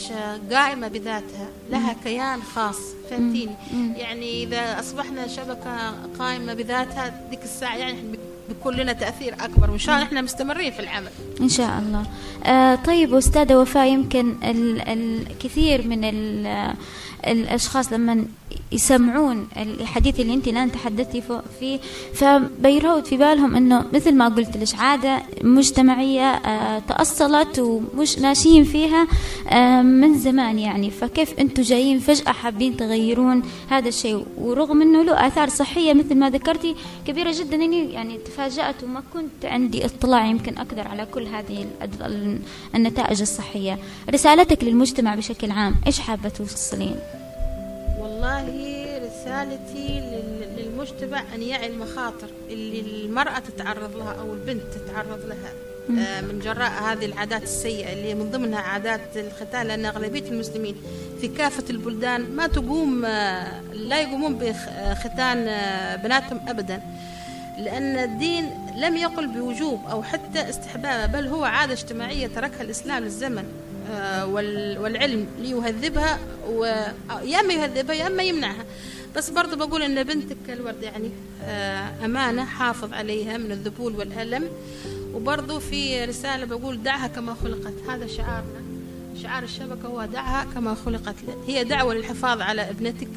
قائمة 0.52 0.88
بذاتها 0.88 1.48
لها 1.70 1.96
كيان 2.04 2.42
خاص. 2.42 2.78
فهمتيني؟ 3.10 3.52
يعني 3.96 4.42
إذا 4.44 4.80
أصبحنا 4.80 5.26
شبكة 5.26 5.90
قائمة 6.18 6.54
بذاتها 6.54 7.26
ذيك 7.30 7.42
الساعة 7.42 7.76
يعني 7.76 8.18
بيكون 8.52 8.74
لنا 8.76 8.92
تأثير 8.92 9.34
أكبر 9.40 9.70
وإن 9.70 9.78
شاء 9.78 9.94
الله 9.94 10.06
إحنا 10.06 10.20
مستمرين 10.20 10.72
في 10.72 10.80
العمل. 10.80 11.08
إن 11.40 11.48
شاء 11.48 11.78
الله. 11.78 12.02
آه 12.44 12.74
طيب 12.74 13.14
أستاذة 13.14 13.56
وفاء 13.56 13.86
يمكن 13.88 14.34
ال- 14.44 14.82
الكثير 14.88 15.86
من 15.86 16.04
الأشخاص 17.26 17.92
لما 17.92 18.24
يسمعون 18.72 19.48
الحديث 19.56 20.20
اللي 20.20 20.34
أنت 20.34 20.48
الآن 20.48 20.72
تحدثتي 20.72 21.22
فيه 21.60 21.78
فبيرود 22.14 23.04
في 23.04 23.16
بالهم 23.16 23.56
أنه 23.56 23.84
مثل 23.92 24.14
ما 24.14 24.28
قلت 24.28 24.56
لك 24.56 24.78
عادة 24.78 25.22
مجتمعية 25.42 26.30
آه 26.34 26.78
تأصلت 26.78 27.58
ومش 27.58 28.18
ماشيين 28.18 28.64
فيها 28.64 29.06
آه 29.48 29.82
من 29.82 30.18
زمان 30.18 30.58
يعني. 30.58 30.90
فكيف 30.90 31.38
أنتم 31.38 31.62
جايين 31.62 31.98
فجأة 31.98 32.32
حابين 32.32 32.76
تغيرون 32.76 33.42
هذا 33.70 33.88
الشيء؟ 33.88 34.26
ورغم 34.38 34.82
أنه 34.82 35.02
له 35.02 35.26
آثار 35.26 35.48
صحية 35.48 35.94
مثل 35.94 36.14
ما 36.14 36.30
ذكرتي 36.30 36.74
كبيرة 37.06 37.32
جدا. 37.38 37.56
أني 37.56 37.92
يعني 37.92 38.18
تفاجأت 38.18 38.84
وما 38.84 39.02
كنت 39.14 39.44
عندي 39.44 39.84
اطلاع 39.84 40.26
يمكن 40.26 40.58
أقدر 40.58 40.88
على 40.88 41.06
كل 41.06 41.26
هذه 41.26 41.66
النتائج 42.74 43.20
الصحية. 43.20 43.78
رسالتك 44.10 44.64
للمجتمع 44.64 45.14
بشكل 45.14 45.50
عام 45.50 45.74
إيش 45.86 46.00
حابة 46.00 46.28
توصلين؟ 46.28 46.96
والله 48.02 48.44
رسالتي 48.98 50.00
لل- 50.00 50.48
للمجتمع 50.56 51.22
أن 51.34 51.42
يعي 51.42 51.66
المخاطر 51.66 52.28
اللي 52.50 52.80
المرأة 52.80 53.38
تتعرض 53.38 53.96
لها 53.96 54.12
أو 54.20 54.32
البنت 54.34 54.62
تتعرض 54.74 55.20
لها. 55.26 55.52
آه، 56.00 56.20
من 56.20 56.38
جراء 56.38 56.70
هذه 56.82 57.04
العادات 57.06 57.42
السيئة 57.42 57.92
اللي 57.92 58.14
من 58.14 58.30
ضمنها 58.30 58.58
عادات 58.60 59.00
الختان 59.16 59.66
لأن 59.66 59.84
أغلبية 59.86 60.28
المسلمين 60.28 60.76
في 61.20 61.28
كافة 61.28 61.64
البلدان 61.70 62.20
ما 62.36 62.46
تقوم 62.46 63.04
آه، 63.04 63.60
لا 63.72 64.00
يقومون 64.00 64.34
بختان 64.38 65.48
آه، 65.48 65.96
بناتهم 65.96 66.40
أبدا. 66.48 66.82
لأن 67.58 67.96
الدين 67.98 68.50
لم 68.76 68.96
يقل 68.96 69.26
بوجوب 69.26 69.80
أو 69.90 70.02
حتى 70.02 70.48
استحبابه 70.48 71.06
بل 71.20 71.26
هو 71.26 71.44
عادة 71.44 71.72
اجتماعية 71.72 72.26
تركها 72.26 72.62
الإسلام 72.62 73.02
للزمن. 73.02 73.44
والعلم 74.80 75.26
ليهذبها 75.38 76.18
ويا 76.48 77.40
أما 77.40 77.54
يهذبها 77.54 77.94
يا 77.94 78.06
أما 78.06 78.22
يمنعها. 78.22 78.64
بس 79.16 79.30
برضه 79.30 79.56
بقول 79.56 79.82
إن 79.82 80.02
بنتك 80.02 80.36
كالورد 80.46 80.82
يعني 80.82 81.10
آه، 81.44 82.04
أمانة 82.04 82.44
حافظ 82.44 82.92
عليها 82.92 83.36
من 83.38 83.52
الذبول 83.52 83.96
والألم. 83.96 84.48
وبرضه 85.14 85.58
في 85.58 86.04
رسالة 86.04 86.44
بقول 86.44 86.82
دعها 86.82 87.06
كما 87.06 87.34
خلقت. 87.34 87.74
هذا 87.88 88.06
شعارنا. 88.06 88.62
شعار 89.22 89.42
الشبكة 89.42 89.88
هو 89.88 90.04
دعها 90.04 90.46
كما 90.54 90.74
خلقت. 90.74 91.14
هي 91.46 91.64
دعوة 91.64 91.94
للحفاظ 91.94 92.40
على 92.40 92.70
ابنتك 92.70 93.10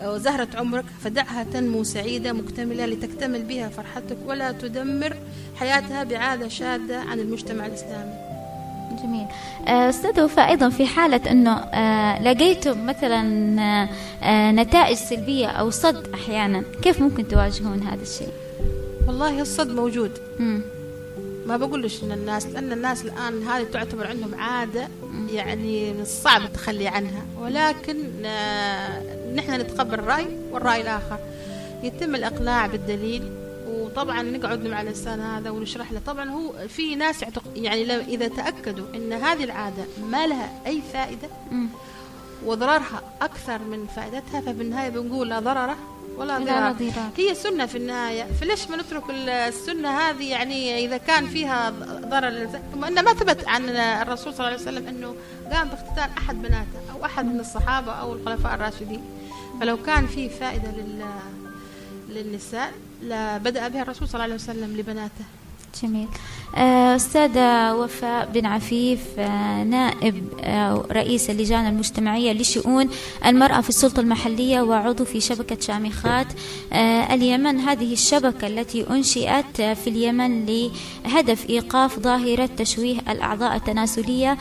آه، 0.00 0.12
وزهرة 0.12 0.48
عمرك. 0.54 0.84
فدعها 1.04 1.42
تنمو 1.52 1.84
سعيدة 1.84 2.32
مكتملة 2.32 2.86
لتكتمل 2.86 3.42
بها 3.42 3.68
فرحتك 3.68 4.16
ولا 4.26 4.52
تدمر 4.52 5.16
حياتها 5.56 6.04
بعادة 6.04 6.48
شاذة 6.48 6.96
عن 6.96 7.20
المجتمع 7.20 7.66
الإسلامي. 7.66 8.23
جميل. 9.02 9.26
آه، 9.68 9.88
أستاذ 9.88 10.20
وفاء 10.20 10.48
أيضا 10.50 10.68
في 10.68 10.86
حالة 10.86 11.30
أنه 11.30 11.52
آه، 11.52 12.22
لقيتم 12.22 12.86
مثلا 12.86 13.20
آه، 14.22 14.50
نتائج 14.50 14.96
سلبية 14.96 15.46
أو 15.46 15.70
صد 15.70 16.14
أحيانا 16.14 16.62
كيف 16.82 17.00
ممكن 17.00 17.28
تواجهون 17.28 17.82
هذا 17.82 18.02
الشيء؟ 18.02 18.28
والله 19.06 19.40
الصد 19.40 19.70
موجود. 19.70 20.10
مم. 20.38 20.62
ما 21.46 21.56
بقولش 21.56 22.04
إن 22.04 22.12
الناس 22.12 22.46
لأن 22.46 22.72
الناس 22.72 23.04
الآن 23.04 23.42
هذه 23.42 23.66
تعتبر 23.72 24.06
عندهم 24.06 24.34
عادة 24.34 24.88
يعني 25.32 25.92
من 25.92 26.00
الصعب 26.00 26.42
التخلي 26.42 26.88
عنها. 26.88 27.22
ولكن 27.40 27.96
نحن 29.34 29.60
نتقبل 29.60 29.94
الرأي 29.94 30.26
والرأي 30.52 30.80
الآخر. 30.80 31.18
يتم 31.82 32.14
الإقناع 32.14 32.66
بالدليل. 32.66 33.43
وطبعا 33.94 34.22
نقعد 34.22 34.66
مع 34.66 34.80
الانسان 34.80 35.20
هذا 35.20 35.50
ونشرح 35.50 35.92
له. 35.92 36.00
طبعا 36.06 36.30
هو 36.30 36.68
في 36.68 36.94
ناس 36.94 37.22
يعتق... 37.22 37.42
يعني 37.56 37.84
لو 37.84 38.00
إذا 38.00 38.28
تأكدوا 38.28 38.86
إن 38.94 39.12
هذه 39.12 39.44
العادة 39.44 39.84
ما 40.10 40.26
لها 40.26 40.52
أي 40.66 40.82
فائدة. 40.92 41.28
وضررها 42.44 43.02
أكثر 43.22 43.58
من 43.58 43.86
فائدتها 43.96 44.40
فبالنهاية 44.40 44.88
بنقول 44.88 45.28
لا 45.28 45.40
ضرر 45.40 45.76
ولا 46.16 46.38
لا 46.38 46.44
ضرر. 46.44 46.90
ضرار. 46.90 47.10
هي 47.16 47.34
سنة 47.34 47.66
في 47.66 47.78
النهاية. 47.78 48.26
فليش 48.40 48.70
ما 48.70 48.76
نترك 48.76 49.02
السنة 49.10 49.88
هذه؟ 49.88 50.30
يعني 50.30 50.84
إذا 50.84 50.96
كان 50.96 51.26
فيها 51.26 51.70
ضرر. 52.10 52.48
ثم 52.72 52.84
أنه 52.84 53.02
ما 53.02 53.14
ثبت 53.14 53.48
عن 53.48 53.68
الرسول 53.68 54.34
صلى 54.34 54.46
الله 54.46 54.58
عليه 54.58 54.62
وسلم 54.62 54.86
أنه 54.88 55.14
قام 55.52 55.68
باختتان 55.68 56.10
أحد 56.18 56.42
بناته 56.42 56.92
أو 56.94 57.04
أحد 57.04 57.24
من 57.24 57.40
الصحابة 57.40 57.92
أو 57.92 58.12
الخلفاء 58.12 58.54
الراشدين. 58.54 59.02
فلو 59.60 59.76
كان 59.76 60.06
في 60.06 60.28
فائدة 60.28 60.70
لل 60.70 61.04
للنساء 62.08 62.72
لبدأ 63.02 63.68
بها 63.68 63.82
الرسول 63.82 64.08
صلى 64.08 64.14
الله 64.14 64.24
عليه 64.24 64.34
وسلم 64.34 64.76
لبناته. 64.76 65.24
جميل. 65.82 66.08
آه، 66.56 66.96
أستاذة 66.96 67.74
وفاء 67.74 68.30
بن 68.34 68.46
عفيف 68.46 69.00
آه، 69.18 69.64
نائب 69.64 70.24
آه، 70.40 70.84
رئيس 70.92 71.30
اللجان 71.30 71.66
المجتمعية 71.66 72.32
لشؤون 72.32 72.88
المرأة 73.26 73.60
في 73.60 73.68
السلطة 73.68 74.00
المحلية 74.00 74.60
وعضو 74.60 75.04
في 75.04 75.20
شبكة 75.20 75.60
شامخات 75.60 76.26
اليمن 77.10 77.58
هذه 77.58 77.92
الشبكة 77.92 78.46
التي 78.46 78.90
أنشئت 78.90 79.62
في 79.62 79.86
اليمن 79.86 80.46
لهدف 80.46 81.50
إيقاف 81.50 81.98
ظاهرة 81.98 82.48
تشويه 82.56 82.96
الأعضاء 83.08 83.56
التناسلية 83.56 84.38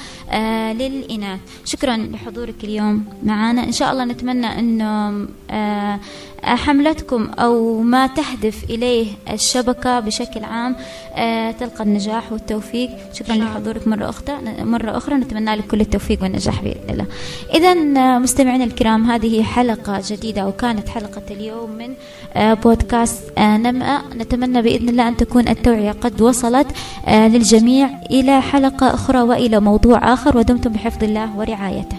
للإناث. 0.74 1.40
شكرا 1.66 1.98
لحضورك 1.98 2.64
اليوم 2.64 3.06
معنا. 3.24 3.64
إن 3.64 3.72
شاء 3.72 3.92
الله 3.92 4.06
نتمنى 4.06 4.60
أنه 4.60 5.28
حملتكم 6.44 7.32
أو 7.40 7.82
ما 7.82 8.08
تهدف 8.08 8.64
إليه 8.64 9.08
الشبكة 9.32 10.00
بشكل 10.00 10.44
عام. 10.44 10.76
تلقى 11.60 11.84
النجاح 11.84 12.32
والتوفيق. 12.32 12.90
شكرا 13.14 13.36
لحضورك 13.36 13.88
مرة 13.88 14.10
أخرى. 14.10 14.34
مرة 14.60 14.98
أخرى 14.98 15.16
نتمنى 15.16 15.56
لك 15.56 15.68
كل 15.68 15.82
التوفيق 15.82 16.24
والنجاح 16.24 16.62
بإذن 16.64 16.90
الله. 16.90 17.06
إذا 17.54 17.74
مستمعينا 18.20 18.64
الكرام 18.64 19.12
هذه 19.12 19.44
حلقة 19.44 20.02
جديدة 20.10 20.48
وكانت 20.48 20.90
حلقة 20.90 21.22
اليوم 21.32 21.70
من 21.70 21.94
آه، 22.36 22.54
بودكاست 22.54 23.24
آه، 23.38 23.58
نمأ. 23.58 24.02
نتمنى 24.16 24.62
بإذن 24.62 24.90
الله 24.90 25.08
أن 25.08 25.18
تكون 25.18 25.48
التوعية 25.48 25.92
قد 25.92 26.22
وصلت 26.22 26.68
آه، 27.08 27.28
للجميع 27.28 27.90
إلى 28.12 28.42
حلقة 28.42 28.94
أخرى 28.94 29.22
وإلى 29.22 29.60
موضوع 29.60 30.14
آخر 30.14 30.38
ودمتم 30.38 30.72
بحفظ 30.74 31.04
الله 31.04 31.38
ورعايته. 31.38 31.98